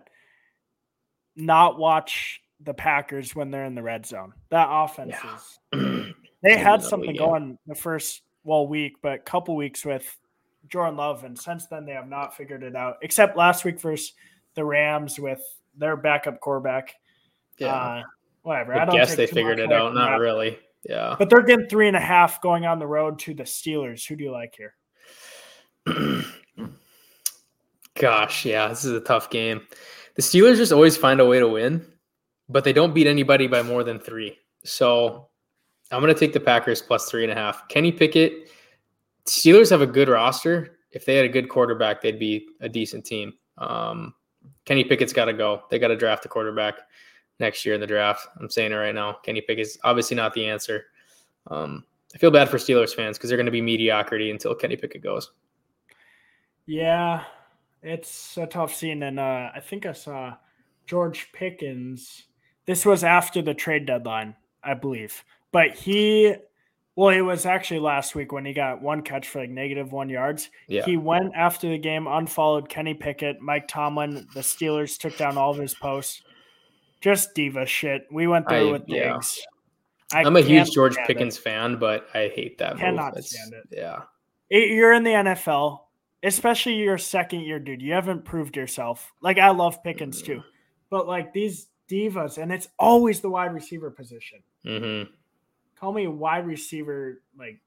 [1.36, 4.34] not watch the Packers when they're in the red zone.
[4.50, 5.36] That offense Yeah.
[5.36, 6.13] is.
[6.43, 10.17] They had something going the first well week, but couple weeks with
[10.69, 12.97] Jordan Love, and since then they have not figured it out.
[13.04, 14.13] Except last week versus
[14.56, 15.42] the Rams with
[15.76, 16.94] their backup quarterback.
[17.58, 17.74] Yeah.
[17.74, 18.04] Uh,
[18.44, 18.74] whatever.
[18.74, 19.94] I, I don't guess they figured it out.
[19.94, 20.60] Not really.
[20.84, 21.16] Yeah.
[21.18, 24.08] But they're getting three and a half going on the road to the Steelers.
[24.08, 24.76] Who do you like here?
[27.96, 29.62] Gosh, yeah, this is a tough game.
[30.16, 31.86] The Steelers just always find a way to win,
[32.50, 34.38] but they don't beat anybody by more than three.
[34.64, 35.28] So
[35.92, 37.68] I'm going to take the Packers plus three and a half.
[37.68, 38.50] Kenny Pickett,
[39.26, 40.80] Steelers have a good roster.
[40.92, 43.34] If they had a good quarterback, they'd be a decent team.
[43.58, 44.14] Um,
[44.66, 45.64] Kenny Pickett's got to go.
[45.70, 46.76] They got to draft a quarterback
[47.40, 48.28] next year in the draft.
[48.40, 49.14] I'm saying it right now.
[49.24, 50.86] Kenny Pickett's obviously not the answer.
[51.48, 54.76] Um, I feel bad for Steelers fans because they're going to be mediocrity until Kenny
[54.76, 55.32] Pickett goes.
[56.66, 57.24] Yeah,
[57.82, 60.36] it's a tough scene, and uh, I think I saw
[60.86, 62.24] George Pickens.
[62.66, 66.36] This was after the trade deadline, I believe, but he,
[66.96, 70.10] well, it was actually last week when he got one catch for like negative one
[70.10, 70.50] yards.
[70.68, 70.86] Yeah.
[70.86, 74.28] He went after the game, unfollowed Kenny Pickett, Mike Tomlin.
[74.34, 76.22] The Steelers took down all of his posts.
[77.00, 78.04] Just diva shit.
[78.12, 79.14] We went through I- with yeah.
[79.14, 79.42] Diggs.
[80.14, 81.14] I I'm a huge George stand it.
[81.14, 82.78] Pickens fan, but I hate that.
[82.78, 83.64] Cannot It's- stand it.
[83.72, 84.02] Yeah.
[84.50, 85.80] it, you're in the NFL,
[86.22, 87.82] especially your second year, dude.
[87.82, 89.14] You haven't proved yourself.
[89.22, 90.42] Like I love Pickens too,
[90.90, 94.40] but like these divas, and it's always the wide receiver position.
[94.66, 95.04] hmm
[95.82, 97.60] Call me a wide receiver, like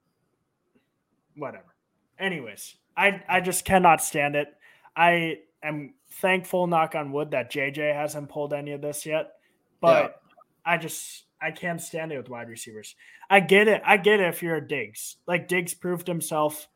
[1.37, 1.75] whatever.
[2.17, 4.55] Anyways, I I just cannot stand it.
[4.97, 9.33] I am thankful, knock on wood, that JJ hasn't pulled any of this yet,
[9.81, 10.23] but
[10.65, 12.95] I just I can't stand it with wide receivers.
[13.29, 13.83] I get it.
[13.85, 15.17] I get it if you're a Diggs.
[15.27, 16.69] Like Diggs proved himself.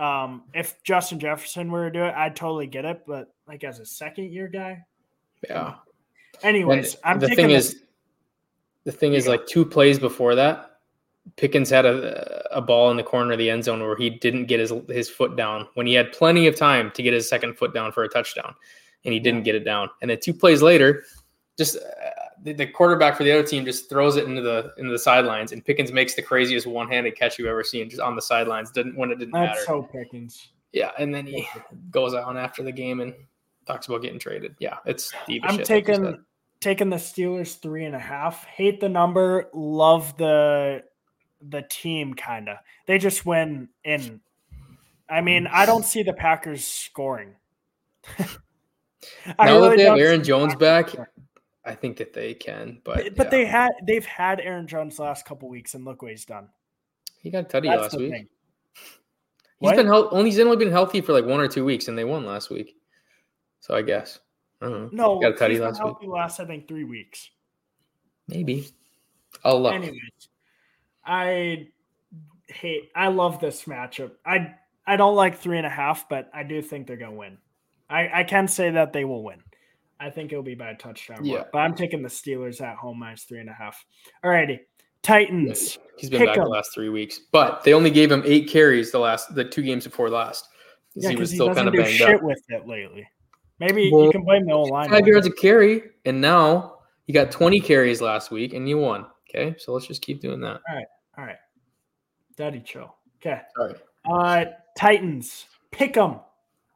[0.00, 3.04] Um, if Justin Jefferson were to do it, I'd totally get it.
[3.06, 4.84] But like as a second year guy,
[5.48, 5.76] Yeah.
[6.42, 7.82] anyways, And I'm the thing is,
[8.86, 9.32] the thing is, Yeah.
[9.32, 10.70] like two plays before that,
[11.36, 14.46] Pickens had a, a ball in the corner of the end zone where he didn't
[14.46, 17.58] get his his foot down when he had plenty of time to get his second
[17.58, 18.54] foot down for a touchdown,
[19.04, 19.90] and he didn't get it down.
[20.00, 21.02] And then two plays later,
[21.58, 21.80] just uh,
[22.42, 25.50] the, the quarterback for the other team just throws it into the into the sidelines,
[25.50, 28.70] and Pickens makes the craziest one handed catch you've ever seen, just on the sidelines.
[28.70, 29.64] Didn't when it didn't that's matter.
[29.66, 30.50] so Pickens.
[30.72, 31.48] Yeah, and then he
[31.90, 33.12] goes on after the game and
[33.66, 34.54] talks about getting traded.
[34.60, 36.22] Yeah, it's I'm shit, taking
[36.60, 38.44] taking the Steelers three and a half.
[38.44, 39.48] Hate the number.
[39.52, 40.84] Love the
[41.40, 42.14] the team.
[42.14, 42.58] Kind of.
[42.86, 44.20] They just win in.
[45.08, 47.34] I mean, I don't see the Packers scoring.
[49.38, 51.08] I now that they have Aaron Jones back, scoring.
[51.64, 52.80] I think that they can.
[52.84, 53.30] But but, yeah.
[53.30, 56.48] they had they've had Aaron Jones last couple weeks, and look what he's done.
[57.20, 58.10] he got tutty That's last week.
[58.10, 58.28] thing.
[58.74, 59.76] He's What?
[59.76, 62.04] been health, only he's only been healthy for like one or two weeks, and they
[62.04, 62.76] won last week.
[63.60, 64.18] So I guess
[64.60, 64.88] Uh-huh.
[64.92, 66.08] No, Got a tutty last week.
[66.08, 67.30] last I think three weeks.
[68.28, 68.68] Maybe.
[69.44, 69.74] I'll look.
[69.74, 70.00] Anyways,
[71.04, 71.68] I
[72.48, 72.90] hate.
[72.94, 74.12] I love this matchup.
[74.24, 74.54] I
[74.86, 77.38] I don't like three and a half, but I do think they're gonna win.
[77.90, 79.42] I I can say that they will win.
[80.00, 81.24] I think it'll be by a touchdown.
[81.24, 81.44] Yeah.
[81.52, 83.82] but I'm taking the Steelers at home minus three and a half.
[84.22, 84.60] Alrighty,
[85.02, 85.78] Titans.
[85.96, 88.90] He's been Pick back the last three weeks, but they only gave him eight carries
[88.90, 90.48] the last the two games before last.
[90.94, 92.22] Yeah, he was he, still kind of banged shit up.
[92.22, 93.06] with it lately.
[93.58, 94.90] Maybe Well, you can blame the old line.
[94.90, 99.06] Five yards of carry, and now you got 20 carries last week, and you won.
[99.28, 100.60] Okay, so let's just keep doing that.
[100.68, 100.86] All right,
[101.18, 101.38] all right,
[102.36, 102.94] Daddy, chill.
[103.20, 103.40] Okay.
[103.58, 104.46] All right.
[104.46, 106.20] Uh, Titans, pick 'em,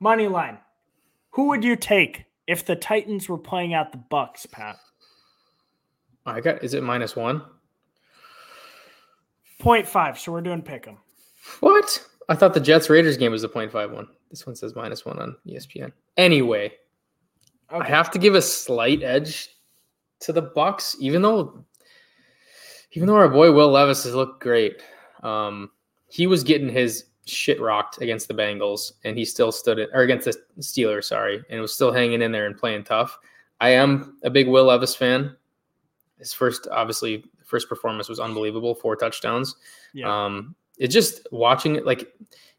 [0.01, 0.59] money line.
[1.33, 4.79] Who would you take if the Titans were playing out the Bucs, Pat?
[6.27, 6.65] I got.
[6.65, 7.43] Is it minus one?
[9.59, 10.19] Point five.
[10.19, 10.99] So we're doing pick 'em.
[11.61, 12.05] What?
[12.29, 14.09] I thought the Jets Raiders game was the 0.5 one.
[14.31, 15.93] This one says minus one on ESPN.
[16.17, 16.73] Anyway,
[17.69, 19.49] I have to give a slight edge
[20.21, 21.65] to the Bucs, even though
[22.93, 24.83] even though our boy Will Levis has looked great.
[25.23, 25.71] Um,
[26.09, 30.03] he was getting his shit rocked against the Bengals, and he still stood it or
[30.03, 33.19] against the Steelers, sorry, and was still hanging in there and playing tough.
[33.61, 35.37] I am a big Will Levis fan.
[36.19, 39.57] His first, obviously, first performance was unbelievable, four touchdowns.
[39.93, 40.25] Yeah.
[40.25, 42.09] Um, it just watching it like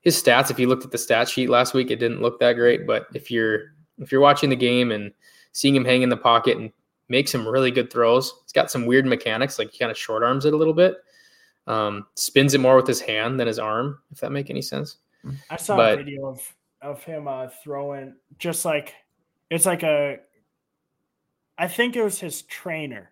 [0.02, 0.52] his stats.
[0.52, 2.88] If you looked at the stat sheet last week, it didn't look that great.
[2.88, 5.12] But if you're if you're watching the game and
[5.52, 6.72] seeing him hang in the pocket and
[7.10, 9.60] make some really good throws, he's got some weird mechanics.
[9.60, 10.98] Like he kind of short arms it a little bit,
[11.66, 14.00] um, spins it more with his hand than his arm.
[14.12, 14.98] If that make any sense.
[15.50, 18.94] I saw but- a video of of him uh, throwing just like
[19.50, 20.20] it's like a.
[21.58, 23.12] I think it was his trainer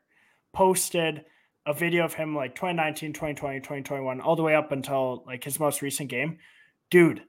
[0.53, 1.25] posted
[1.65, 5.59] a video of him like 2019, 2020, 2021, all the way up until like his
[5.59, 6.37] most recent game.
[6.89, 7.23] Dude,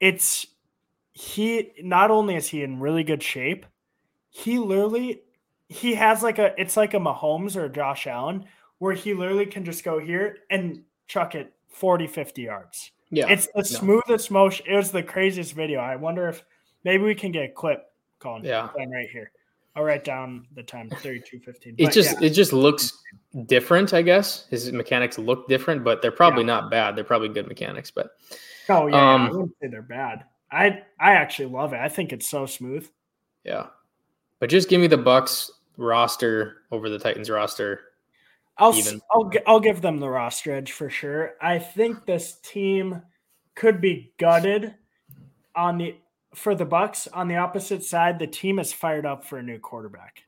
[0.00, 0.46] it's
[1.12, 3.66] he not only is he in really good shape,
[4.30, 5.22] he literally
[5.68, 8.46] he has like a it's like a Mahomes or a Josh Allen
[8.78, 12.90] where he literally can just go here and chuck it 40, 50 yards.
[13.10, 14.66] Yeah, It's the smoothest motion.
[14.68, 15.80] It was the craziest video.
[15.80, 16.42] I wonder if
[16.82, 17.84] maybe we can get a clip,
[18.18, 18.42] Colin.
[18.42, 18.70] Yeah.
[18.74, 19.30] Right here.
[19.74, 21.74] I'll write down the time, 32.15.
[21.78, 23.02] it just yeah, it just looks
[23.46, 23.94] different.
[23.94, 26.94] I guess his mechanics look different, but they're probably not bad.
[26.94, 28.10] They're probably good mechanics, but.
[28.68, 30.24] oh yeah, I um, wouldn't say they're bad.
[30.50, 31.80] I I actually love it.
[31.80, 32.88] I think it's so smooth.
[33.44, 33.68] Yeah.
[34.38, 37.80] But just give me the Bucs roster over the Titans roster.
[38.58, 39.00] I'll Even.
[39.10, 41.34] I'll I'll give them the roster edge for sure.
[41.40, 43.02] I think this team
[43.54, 44.74] could be gutted
[45.56, 45.94] on the
[46.34, 47.08] for the Bucs.
[47.12, 50.22] On the opposite side, the team is fired up for a new quarterback,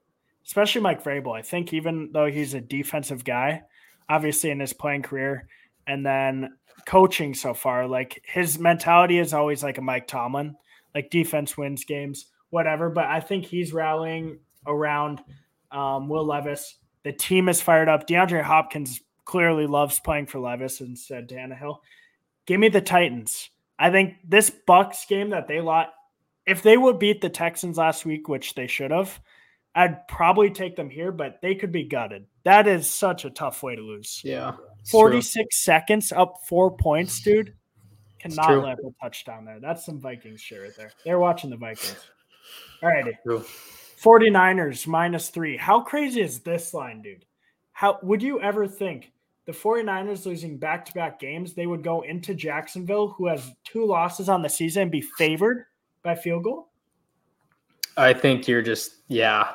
[0.47, 1.37] especially Mike Vrabel.
[1.37, 3.63] I think even though he's a defensive guy,
[4.09, 5.49] obviously in his playing career,
[5.87, 10.57] and then coaching so far, like his mentality is always like a Mike Tomlin,
[10.95, 12.91] like defense wins games, whatever.
[12.91, 15.21] But I think he's rallying around
[15.71, 16.77] um, Will Levis.
[17.03, 18.07] The team is fired up.
[18.07, 21.79] DeAndre Hopkins clearly loves playing for Levis instead Tannehill.
[22.47, 23.51] Give me the Titans.
[23.79, 25.91] I think this Bucs game that they lost,
[26.47, 29.21] if they would beat the Texans last week, which they should have,
[29.75, 32.27] I'd probably take them here, but they could be gutted.
[32.45, 34.21] That is such a tough way to lose.
[34.23, 34.53] Yeah.
[34.81, 35.01] it's true.
[35.01, 37.55] 46 seconds up four points, dude.
[38.21, 39.59] Cannot let a touchdown there.
[39.61, 40.93] That's some Vikings shit right there.
[41.05, 41.97] They're watching the Vikings.
[42.83, 43.19] All righty.
[43.23, 43.45] True.
[44.01, 45.57] 49ers minus three.
[45.57, 47.25] How crazy is this line, dude?
[47.73, 49.13] How would you ever think
[49.47, 53.85] the 49ers losing back to back games, they would go into Jacksonville, who has two
[53.85, 55.67] losses on the season, and be favored
[56.03, 56.69] by field goal?
[57.97, 59.51] I think you're just yeah.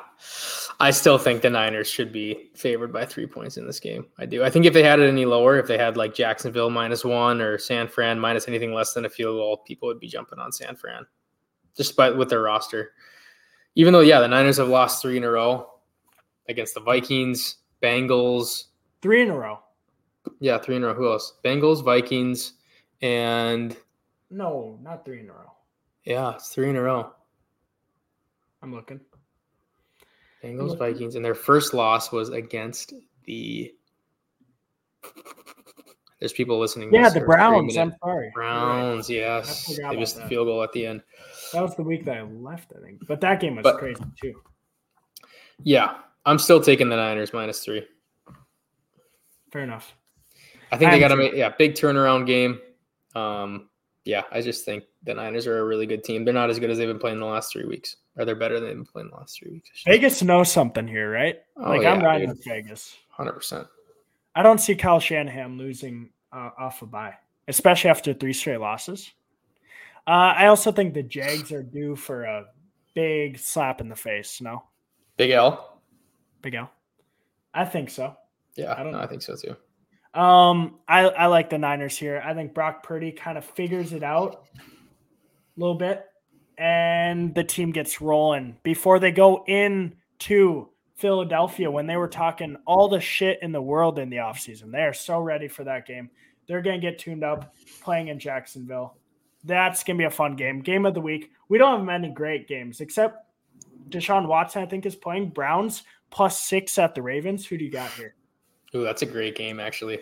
[0.78, 4.06] I still think the Niners should be favored by three points in this game.
[4.18, 4.42] I do.
[4.42, 7.42] I think if they had it any lower, if they had like Jacksonville minus one
[7.42, 10.52] or San Fran minus anything less than a field goal, people would be jumping on
[10.52, 11.04] San Fran,
[11.76, 12.92] just by with their roster.
[13.74, 15.70] Even though, yeah, the Niners have lost three in a row
[16.48, 18.64] against the Vikings, Bengals.
[19.02, 19.60] Three in a row.
[20.38, 20.94] Yeah, three in a row.
[20.94, 21.34] Who else?
[21.44, 22.54] Bengals, Vikings,
[23.02, 23.76] and
[24.30, 25.52] No, not three in a row.
[26.04, 27.12] yeah, it's three in a row.
[28.62, 29.00] I'm looking.
[30.44, 30.78] Bengals, Look.
[30.78, 33.74] Vikings, and their first loss was against the.
[36.18, 36.92] There's people listening.
[36.92, 37.76] Yeah, the Browns.
[37.78, 38.30] I'm sorry.
[38.34, 41.02] Browns, yes, they missed the field goal at the end.
[41.54, 43.06] That was the week that I left, I think.
[43.06, 44.34] But that game was But- crazy too.
[45.62, 47.86] Yeah, I'm still taking the Niners minus three.
[49.52, 49.94] Fair enough.
[50.72, 52.60] I think they got to make yeah big turnaround game.
[53.14, 53.68] Um,
[54.04, 56.24] yeah, I just think the Niners are a really good team.
[56.24, 58.58] They're not as good as they've been playing the last three weeks, or they're better
[58.58, 59.70] than they've been playing the last three weeks.
[59.84, 61.36] Vegas knows something here, right?
[61.56, 62.38] Oh, like I'm riding dude.
[62.38, 62.96] with Vegas.
[63.10, 63.66] Hundred percent.
[64.34, 67.14] I don't see Kyle Shanahan losing uh, off a bye,
[67.48, 69.10] especially after three straight losses.
[70.06, 72.46] Uh, I also think the Jags are due for a
[72.94, 74.40] big slap in the face.
[74.40, 74.64] No,
[75.16, 75.80] Big L.
[76.40, 76.70] Big L.
[77.52, 78.16] I think so.
[78.56, 79.04] Yeah, I don't no, know.
[79.04, 79.56] I think so too.
[80.12, 82.22] Um, I, I like the Niners here.
[82.24, 86.04] I think Brock Purdy kind of figures it out a little bit,
[86.58, 92.56] and the team gets rolling before they go in to Philadelphia when they were talking
[92.66, 94.70] all the shit in the world in the offseason.
[94.70, 96.10] They are so ready for that game.
[96.46, 98.96] They're going to get tuned up playing in Jacksonville.
[99.44, 100.60] That's going to be a fun game.
[100.60, 101.30] Game of the week.
[101.48, 103.24] We don't have many great games except
[103.88, 107.46] Deshaun Watson, I think, is playing Browns plus six at the Ravens.
[107.46, 108.14] Who do you got here?
[108.74, 110.00] Ooh, that's a great game, actually.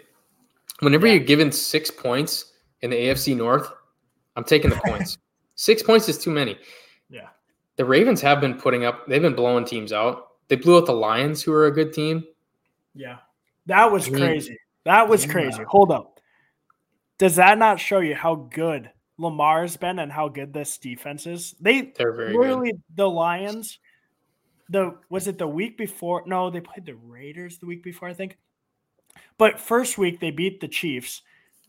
[0.81, 1.15] Whenever Yeah.
[1.15, 2.53] you're given six points
[2.83, 3.71] in the AFC North,
[4.37, 5.19] I'm taking the points.
[5.55, 6.59] six points is too many.
[7.09, 7.29] Yeah.
[7.77, 10.29] The Ravens have been putting up, they've been blowing teams out.
[10.49, 12.25] They blew out the Lions, who are a good team.
[12.95, 13.19] Yeah.
[13.67, 14.59] That was I mean, crazy.
[14.85, 15.33] That was yeah.
[15.33, 15.63] crazy.
[15.65, 16.21] Hold up.
[17.19, 21.55] Does that not show you how good Lamar's been and how good this defense is?
[21.61, 22.81] They They're very good.
[22.95, 23.79] the Lions.
[24.71, 26.23] The was it the week before?
[26.27, 28.39] No, they played the Raiders the week before, I think.
[29.39, 31.23] But first week they beat the Chiefs.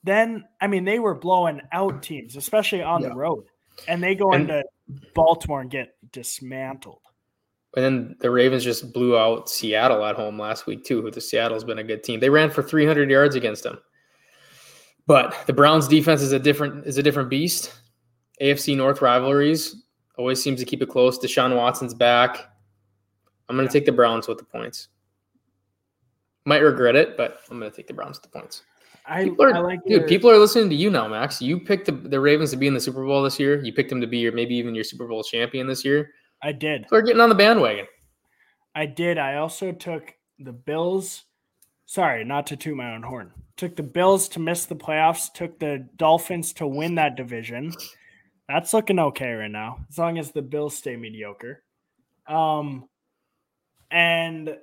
[0.04, 3.10] Then I mean they were blowing out teams, especially on Yeah.
[3.10, 3.46] the road.
[3.88, 4.64] And they go And- into
[5.14, 7.02] Baltimore and get dismantled.
[7.76, 11.02] And then the Ravens just blew out Seattle at home last week too.
[11.04, 12.20] Who the Seattle's been a good team.
[12.20, 13.80] They ran for 300 yards against them.
[15.06, 17.74] But the Browns defense is a different is a different beast.
[18.42, 19.76] AFC North rivalries
[20.18, 21.20] always seems to keep it close.
[21.20, 22.50] Deshaun Watson's back.
[23.48, 23.80] I'm going to Yeah.
[23.80, 24.88] take the Browns with the points.
[26.50, 28.64] Might regret it, but I'm going to take the Browns with the points.
[29.06, 31.40] I, People are, I like dude, your- people are listening to you now, Max.
[31.44, 33.64] You picked the, the Ravens to be in the Super Bowl this year.
[33.64, 36.10] You picked them to be your maybe even your Super Bowl champion this year.
[36.42, 36.88] I did.
[36.90, 37.86] We're getting on the bandwagon.
[38.74, 39.20] I did.
[39.20, 41.24] I also took the Bills.
[41.86, 43.32] Sorry, not to toot my own horn.
[43.58, 45.32] Took the Bills to miss the playoffs.
[45.32, 47.74] Took the Dolphins to win that division.
[48.48, 51.64] That's looking okay right now, as long as the Bills stay mediocre.
[52.28, 52.90] Um,
[53.92, 54.58] and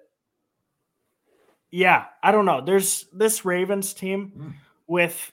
[1.70, 2.60] yeah, I don't know.
[2.64, 4.54] There's this Ravens team
[4.86, 5.32] with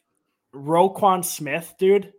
[0.54, 2.14] Roquan Smith, dude.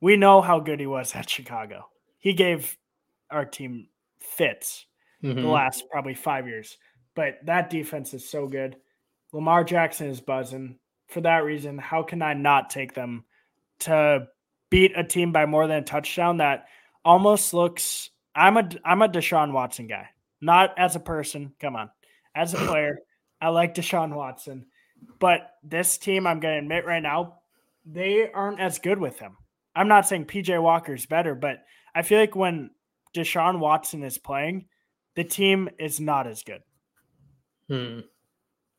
[0.00, 1.88] We know how good he was at Chicago.
[2.18, 2.76] He gave
[3.30, 3.88] our team
[4.20, 4.86] fits
[5.22, 5.34] Mhm.
[5.42, 6.78] the last probably five years.
[7.14, 8.76] But that defense is so good.
[9.32, 10.78] Lamar Jackson is buzzing.
[11.08, 13.24] For that reason, how can I not take them
[13.80, 14.28] to
[14.70, 16.66] beat a team by more than a touchdown that
[17.04, 20.10] almost looks I'm a I'm a Deshaun Watson guy.
[20.40, 21.54] Not as a person.
[21.58, 21.90] Come on.
[22.34, 22.98] As a player,
[23.40, 24.66] I like Deshaun Watson.
[25.20, 27.38] But this team, I'm gonna admit right now,
[27.86, 29.36] they aren't as good with him.
[29.76, 31.58] I'm not saying PJ Walker's better, but
[31.94, 32.70] I feel like when
[33.16, 34.66] Deshaun Watson is playing,
[35.14, 36.62] the team is not as good.
[37.68, 38.00] Hmm.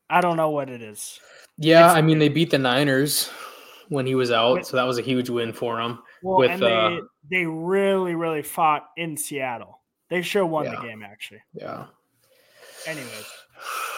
[0.08, 1.18] I don't know what it is.
[1.56, 3.30] Yeah, It's- I mean they beat the Niners
[3.88, 6.02] when he was out, so that was a huge win for them.
[6.22, 7.00] Well, With, and they uh,
[7.30, 9.80] they really really fought in Seattle.
[10.10, 11.40] They sure won the game actually.
[11.54, 11.86] Yeah.
[12.86, 13.26] Anyways,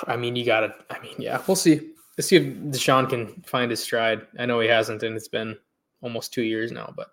[0.06, 0.74] I mean, you got to.
[0.90, 1.92] I mean, yeah, we'll see.
[2.18, 4.26] Let's see if Deshaun can find his stride.
[4.38, 5.56] I know he hasn't, and it's been
[6.02, 6.92] almost two years now.
[6.94, 7.08] But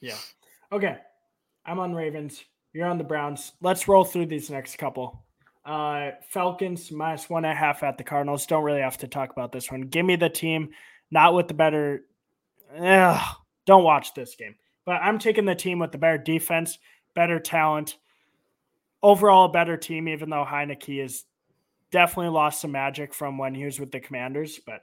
[0.00, 0.16] yeah.
[0.72, 0.98] Okay.
[1.64, 2.44] I'm on Ravens.
[2.72, 3.52] You're on the Browns.
[3.60, 5.24] Let's roll through these next couple.
[5.64, 8.46] Uh Falcons minus one and a half at the Cardinals.
[8.46, 9.82] Don't really have to talk about this one.
[9.82, 10.70] Give me the team,
[11.10, 12.04] not with the better.
[12.78, 14.54] Ugh, don't watch this game.
[14.86, 16.78] But I'm taking the team with the better defense,
[17.14, 17.98] better talent,
[19.02, 20.08] overall a better team.
[20.08, 21.24] Even though Heinicke is
[21.90, 24.82] definitely lost some magic from when he was with the Commanders, but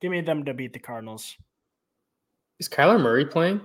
[0.00, 1.36] give me them to beat the Cardinals.
[2.58, 3.60] is Kyler Murray playing?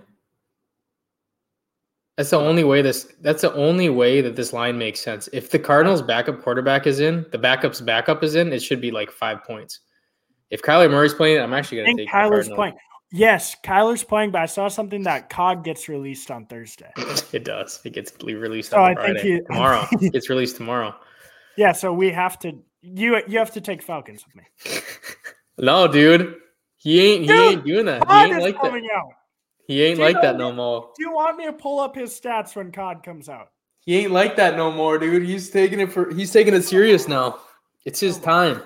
[2.18, 3.08] That's the only way this.
[3.22, 5.30] That's the only way that this line makes sense.
[5.34, 8.92] If the Cardinals' backup quarterback is in, the backup's backup is in, it should be
[8.92, 9.80] like five points.
[10.50, 12.76] If Kyler Murray's playing, I'm actually going to think take Kyler's playing.
[13.14, 16.92] Yes, Kyler's playing, but I saw something that COD gets released on Thursday.
[17.34, 17.80] It does.
[17.86, 19.88] It gets released So on I think he- tomorrow.
[19.94, 20.94] It gets released tomorrow.
[21.58, 24.82] Yeah, so we have to you you have to take Falcons with me.
[25.58, 26.38] No, dude.
[26.78, 27.26] He ain't.
[27.26, 28.08] He ain't doing that.
[28.10, 28.74] He ain't like that.
[28.74, 29.10] out.
[29.68, 30.90] He ain't Do you like that know no more.
[30.98, 33.50] Do you want me to pull up his stats when COD comes out?
[33.82, 35.24] He ain't like that no more, dude.
[35.24, 36.12] He's taking it for.
[36.12, 37.40] He's taking it serious now.
[37.86, 38.64] It's his time.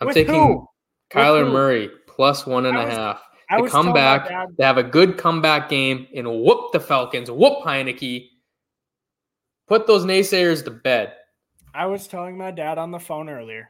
[0.00, 0.66] I'm With taking who?
[1.10, 1.50] Kyler?
[1.52, 3.22] Murray plus one and I a was- half.
[3.50, 7.30] I to come back, dad- to have a good comeback game and whoop the Falcons,
[7.30, 8.28] whoop Heinicke,
[9.68, 11.12] put those naysayers to bed.
[11.74, 13.68] I was telling my dad on the phone earlier.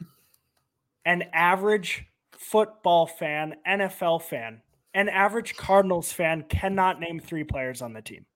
[1.07, 4.61] An average football fan, NFL fan,
[4.93, 8.27] an average Cardinals fan cannot name three players on the team.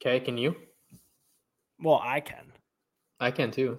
[0.00, 0.56] Okay, can you?
[1.80, 2.52] Well, I can.
[3.20, 3.78] I can too.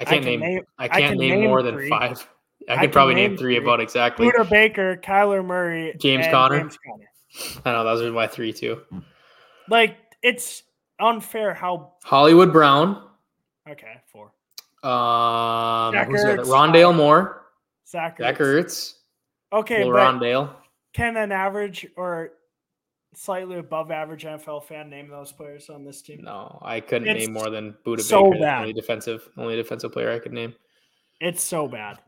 [0.00, 1.88] I I can't can name, name I can't can name, name more than three.
[1.88, 2.28] five.
[2.68, 3.56] I I can probably name three three.
[3.56, 4.26] about exactly.
[4.26, 6.60] Budda Baker, Kyler Murray, James and Conner?
[6.60, 7.08] James Conner.
[7.64, 8.80] I know those are my three too.
[9.68, 10.62] Like it's
[11.00, 13.08] unfair how Hollywood Brown.
[13.68, 14.32] okay four.
[14.82, 16.24] Um, Zach who's?
[16.24, 16.44] Ertz.
[16.46, 17.46] Rondale Moore.
[17.86, 18.64] Zach, Zach Ertz.
[18.64, 18.94] Ertz.
[19.52, 20.50] Okay, but Rondale.
[20.92, 22.30] can an average or
[23.14, 26.22] slightly above average NFL fan name those players on this team?
[26.22, 28.42] No, I couldn't It's name more than Budda so Baker.
[28.44, 28.60] bad.
[28.62, 30.54] Only defensive, only defensive player I could name.
[31.20, 31.98] It's so bad.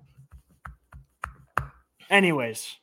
[2.10, 2.76] Anyways,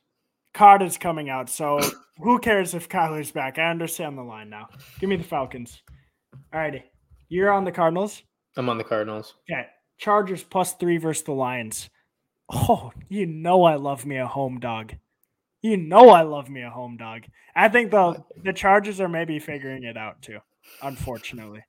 [0.54, 1.80] card is coming out, so
[2.22, 3.58] who cares if Kyler's back?
[3.58, 4.68] I understand the line now.
[5.00, 5.82] Give me the Falcons.
[6.54, 6.82] Alrighty.
[7.28, 8.22] You're on the Cardinals.
[8.56, 9.34] I'm on the Cardinals.
[9.50, 9.66] Okay.
[9.98, 11.88] Chargers plus three versus the Lions.
[12.52, 14.94] Oh, you know I love me a home dog.
[15.62, 17.22] You know I love me a home dog.
[17.54, 20.38] I think the the Chargers are maybe figuring it out too.
[20.82, 21.64] Unfortunately.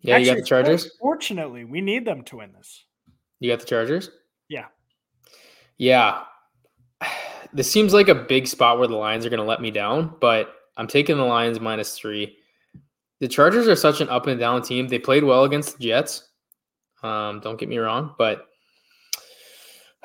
[0.00, 0.90] Yeah, you got the Chargers.
[1.00, 2.84] Fortunately, we need them to win this.
[3.40, 4.10] You got the Chargers.
[4.48, 4.66] Yeah.
[5.76, 6.22] Yeah.
[7.52, 10.14] This seems like a big spot where the Lions are going to let me down,
[10.20, 12.36] but I'm taking the Lions minus three.
[13.20, 14.86] The Chargers are such an up and down team.
[14.88, 16.28] They played well against the Jets.
[17.02, 18.46] Um, don't get me wrong, but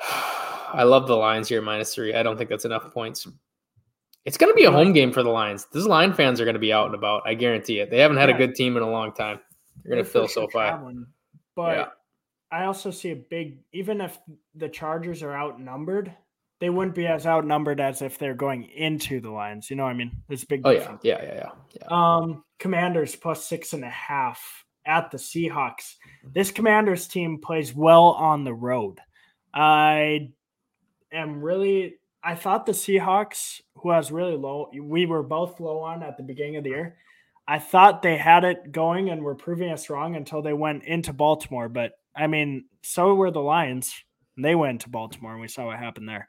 [0.00, 2.14] I love the Lions here minus three.
[2.14, 3.26] I don't think that's enough points.
[4.24, 5.66] It's going to be a home game for the Lions.
[5.72, 7.22] These Lion fans are going to be out and about.
[7.26, 7.90] I guarantee it.
[7.90, 8.36] They haven't had Yeah.
[8.36, 9.38] a good team in a long time.
[9.82, 11.06] They're going to fill for sure
[11.54, 11.86] But Yeah.
[12.50, 14.18] I also see a big, even if
[14.54, 16.14] the Chargers are outnumbered,
[16.60, 19.68] they wouldn't be as outnumbered as if they're going into the Lions.
[19.70, 20.12] You know what I mean?
[20.28, 21.00] There's a big Oh yeah, difference.
[21.04, 21.50] yeah, yeah, yeah.
[21.80, 21.86] yeah.
[21.90, 25.94] Um, Commanders plus six and a half at the Seahawks.
[26.32, 29.00] This Commanders team plays well on the road.
[29.52, 30.30] I
[31.12, 31.96] am really.
[32.22, 36.16] I thought the Seahawks, who I was really low, we were both low on at
[36.16, 36.96] the beginning of the year.
[37.46, 41.12] I thought they had it going and were proving us wrong until they went into
[41.12, 41.68] Baltimore.
[41.68, 43.92] But I mean, so were the Lions.
[44.36, 46.28] And they went to Baltimore, and we saw what happened there.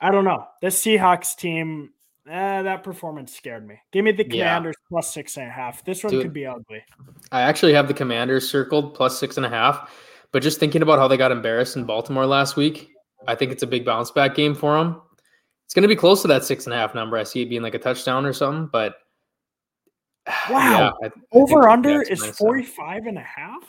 [0.00, 0.46] I don't know.
[0.60, 1.90] This Seahawks team,
[2.28, 3.78] eh, that performance scared me.
[3.92, 4.44] Give me the Yeah.
[4.48, 5.84] Commanders plus six and a half.
[5.84, 6.22] This one Dude.
[6.22, 6.82] could be ugly.
[7.30, 9.92] I actually have the Commanders circled plus six and a half.
[10.32, 12.90] But just thinking about how they got embarrassed in Baltimore last week,
[13.28, 15.00] I think it's a big bounce back game for them.
[15.64, 17.16] It's going to be close to that six and a half number.
[17.16, 18.66] I see it being like a touchdown or something.
[18.72, 18.96] But
[20.50, 20.98] Wow.
[21.02, 22.34] I- I Over under is minus seven.
[22.34, 23.62] 45 and a half?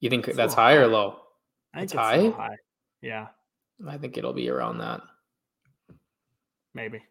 [0.00, 1.20] You think It's that's high or low?
[1.74, 2.28] I think It's high?
[2.30, 2.56] high.
[3.02, 3.26] Yeah,
[3.86, 5.00] I think it'll be around that.
[6.74, 7.02] maybe.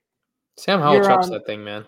[0.58, 1.86] Sam Howell chucks that thing, man.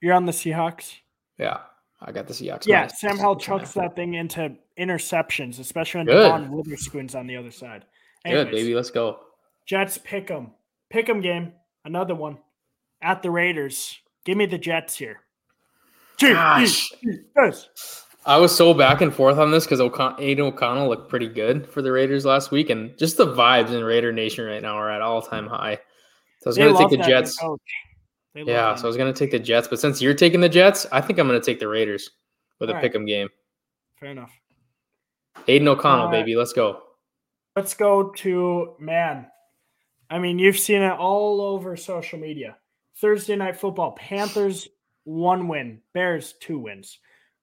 [0.00, 0.94] You're on the Seahawks?
[1.38, 1.60] Yeah,
[2.00, 2.66] I got the Seahawks.
[2.66, 3.60] Yeah, Sam Howell and a half.
[3.60, 6.22] chucks that thing into interceptions, especially when Good.
[6.28, 7.84] Devon Witherspoon's on the other side.
[8.24, 8.74] Good, baby.
[8.74, 9.20] Let's go.
[9.66, 10.52] Jets pick 'em.
[10.90, 11.52] Pick 'em game.
[11.84, 12.38] Another one.
[13.00, 13.98] At the Raiders.
[14.24, 15.20] Give me the Jets here.
[16.20, 16.90] Gosh.
[18.26, 21.66] I was so back and forth on this because O'Con- Aidan O'Connell looked pretty good
[21.66, 24.90] for the Raiders last week, and just the vibes in Raider Nation right now are
[24.90, 25.76] at all time high.
[26.40, 27.38] So I was going to take the Jets.
[27.38, 27.60] coach.
[28.34, 30.40] They love Yeah, so I was going to take the Jets, but since you're taking
[30.40, 32.10] the Jets, I think I'm going to take the Raiders
[32.60, 32.92] with a All right.
[32.92, 33.28] pick'em game.
[33.98, 34.32] Fair enough.
[35.46, 36.82] Aidan O'Connell, Uh, baby, let's go.
[37.56, 39.26] Let's go to man.
[40.10, 42.56] I mean, you've seen it all over social media.
[43.00, 43.92] Thursday night football.
[43.92, 44.68] Panthers
[45.04, 45.80] one win.
[45.94, 46.98] Bears two wins.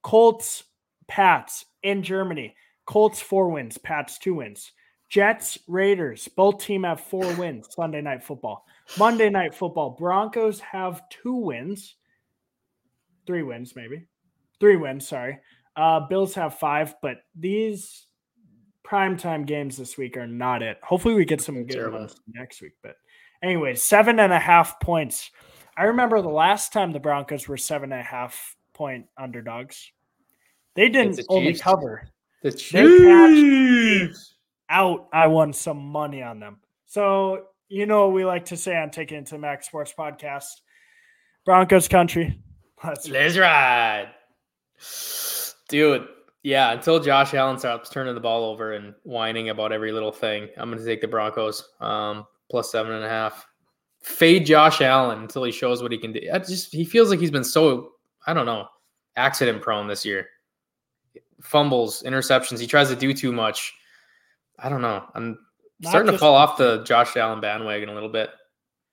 [0.06, 0.64] Colts,
[1.08, 2.56] Pats in Germany.
[2.86, 3.80] Colts four wins.
[3.80, 4.72] Pats two wins.
[5.10, 6.28] Jets, Raiders.
[6.28, 7.70] Both team have four wins.
[7.72, 8.68] Sunday night football.
[9.00, 9.96] Monday night football.
[9.98, 11.96] Broncos have two wins.
[13.26, 14.06] Three wins, maybe.
[14.60, 15.40] Three wins, sorry.
[15.76, 18.06] Uh, Bills have five, but these
[18.86, 20.78] primetime games this week are not it.
[20.84, 21.98] Hopefully, we get some good Terrible.
[22.02, 22.74] ones next week.
[22.84, 22.96] But
[23.42, 25.32] anyway, seven and a half points.
[25.76, 29.92] I remember the last time the Broncos were seven and a half point underdogs.
[30.76, 32.08] They didn't the only cover
[32.44, 34.36] The Chiefs.
[34.70, 35.08] out.
[35.14, 36.58] I won some money on them.
[36.86, 40.48] So you know we like to say on Taking It to Max Sports Podcast.
[41.46, 42.40] Broncos country.
[42.84, 44.10] Let's Let's ride.
[45.70, 46.08] Dude,
[46.44, 50.48] yeah, until Josh Allen stops turning the ball over and whining about every little thing,
[50.58, 53.48] I'm going to take the Broncos um, plus seven and a half.
[54.02, 56.22] Fade Josh Allen until he shows what he can do.
[56.32, 57.94] I just he feels like he's been so
[58.28, 58.68] I don't know
[59.16, 60.28] accident prone this year.
[61.42, 62.60] Fumbles, interceptions.
[62.60, 63.74] He tries to do too much.
[64.60, 65.04] I don't know.
[65.14, 65.38] I'm
[65.82, 68.30] Not starting to fall off the Josh Allen bandwagon a little bit.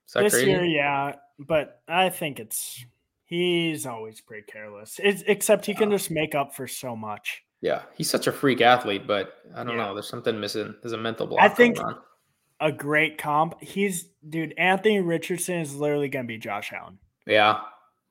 [0.07, 0.51] Is that this crazy?
[0.51, 2.84] year, yeah, but I think it's
[3.26, 5.01] he's always pretty careless.
[5.03, 5.97] It's, except he can Yeah.
[5.97, 7.43] just make up for so much.
[7.61, 9.86] Yeah, he's such a freak athlete, but I don't Yeah.
[9.86, 9.95] know.
[9.95, 10.74] There's something missing.
[10.82, 11.40] There's a mental block.
[11.40, 11.78] I think-.
[12.61, 13.61] A great comp.
[13.61, 14.55] He's dude.
[14.59, 16.99] Anthony Richardson is literally going to be Josh Allen.
[17.26, 17.61] Yeah,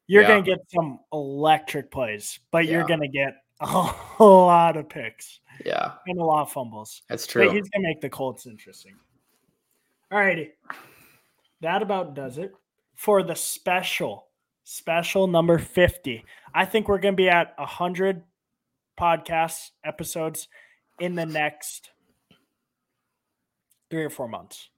[0.08, 0.28] You're Yeah.
[0.30, 3.44] going to get some electric plays, but you're going to get
[4.20, 7.04] a lot of picks yeah, and a lot of fumbles.
[7.08, 7.44] that's But true.
[7.52, 8.96] he's going to make the Colts interesting.
[10.12, 10.52] All righty.
[11.62, 12.54] That about does it
[12.96, 14.28] for the special
[14.64, 16.24] special number 50.
[16.54, 18.24] I think we're going to be at 100
[19.00, 20.48] podcast episodes
[21.00, 21.92] in the next
[23.90, 24.70] three or four months.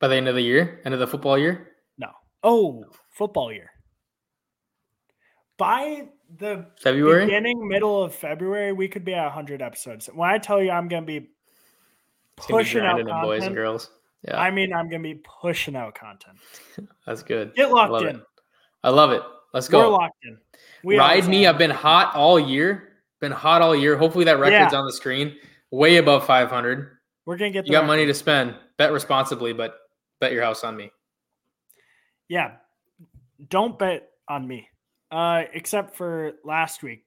[0.00, 1.72] By the end of the year, end of the football year?
[1.98, 2.08] No.
[2.42, 3.70] Oh, football year.
[5.58, 6.08] By
[6.38, 7.26] the February?
[7.26, 10.08] beginning, middle of February, we could be at 100 episodes.
[10.12, 11.16] When I tell you I'm going to be
[12.38, 13.90] It's gonna be pushing out them, boys and girls.
[14.26, 16.38] Yeah, I mean, I'm going to be pushing out content.
[17.06, 17.54] that's good.
[17.54, 18.16] Get locked love in.
[18.16, 18.22] It.
[18.84, 19.22] I love it.
[19.52, 19.80] Let's go.
[19.80, 20.38] We're locked in.
[20.84, 21.46] We Ride me.
[21.46, 22.94] I've been hot all year.
[23.20, 23.96] Been hot all year.
[23.96, 24.78] Hopefully that record's Yeah.
[24.78, 25.36] on the screen.
[25.70, 26.98] Way above 500.
[27.24, 28.54] We're going to get You got money to spend.
[28.78, 29.76] Bet responsibly, but
[30.20, 30.90] bet your house on me.
[32.28, 32.52] Yeah.
[33.48, 34.68] Don't bet on me.
[35.12, 37.04] Uh, except for last week.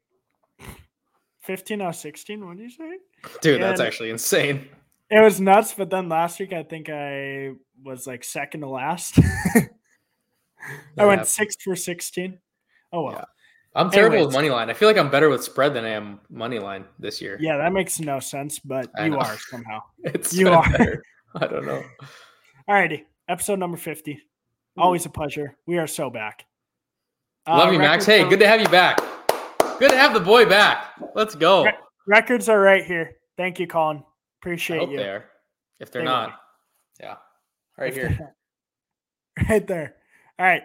[1.42, 2.46] 15 out of 16.
[2.46, 2.98] What did you say?
[3.42, 4.68] Dude, that's actually insane.
[5.10, 7.52] It was nuts, but then last week I think I
[7.84, 9.20] was like second to last.
[10.98, 12.40] I went six for 16.
[12.94, 13.14] Oh well.
[13.14, 13.26] Yeah.
[13.76, 14.28] I'm terrible Anyways.
[14.28, 14.70] with money line.
[14.70, 17.38] I feel like I'm better with spread than I am money line this year.
[17.42, 19.18] Yeah, that makes no sense, but I you know.
[19.18, 19.82] are somehow.
[20.06, 20.64] It's You are.
[20.72, 21.04] better.
[21.36, 21.84] I don't know.
[22.68, 24.20] All righty, Episode number 50.
[24.78, 25.58] Always a pleasure.
[25.66, 26.46] We are so back.
[27.48, 28.06] Uh, Love you, Max.
[28.06, 29.00] Hey, good to have you back.
[29.80, 30.94] Good to have the boy back.
[31.14, 31.66] Let's go.
[31.66, 31.76] Right.
[32.08, 33.14] Records are right here.
[33.38, 33.98] Thank you, Colin.
[33.98, 34.02] I
[34.42, 34.98] Appreciate hope you.
[34.98, 35.26] they are.
[35.80, 36.40] If they're They will not,
[37.00, 37.16] yeah.
[37.78, 38.34] Right If here.
[39.50, 39.96] right there.
[40.40, 40.64] All right.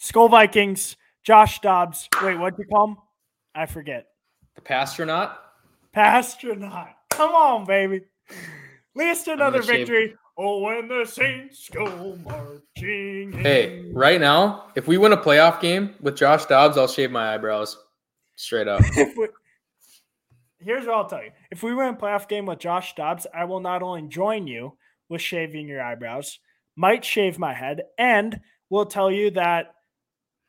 [0.00, 2.08] Skol Vikings, Josh Dobbs.
[2.22, 2.96] Wait, what'd you call him?
[3.54, 4.06] I forget.
[4.56, 5.36] The passtronaut.
[5.96, 6.90] Passtronaut.
[7.10, 8.02] Come on, baby.
[8.94, 10.14] Least another gonna shave- victory.
[10.38, 13.32] Oh, when the Saints go marching.
[13.32, 13.92] Hey, in.
[13.94, 17.76] right now, if we win a playoff game with Josh Dobbs, I'll shave my eyebrows.
[18.36, 18.82] Straight up.
[19.16, 19.28] We-
[20.58, 21.32] Here's what I'll tell you.
[21.50, 24.76] If we win a playoff game with Josh Dobbs, I will not only join you
[25.08, 26.38] with shaving your eyebrows,
[26.76, 29.74] might shave my head, and will tell you that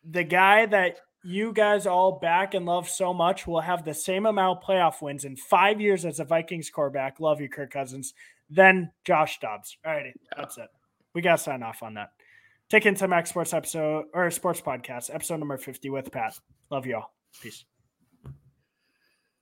[0.08, 4.28] the guy that you guys all back and love so much will have the same
[4.28, 7.20] amount of playoff wins in five years as a Vikings quarterback.
[7.20, 8.14] Love you, Kirk Cousins.
[8.54, 9.78] Then Josh Dobbs.
[9.86, 10.14] All righty.
[10.38, 10.70] That's it.
[11.16, 12.10] We got to sign off on that.
[12.70, 16.38] Take into Max Sports episode or Sports Podcast, episode number 50 with Pat.
[16.70, 17.14] Love you all.
[17.42, 17.66] Peace.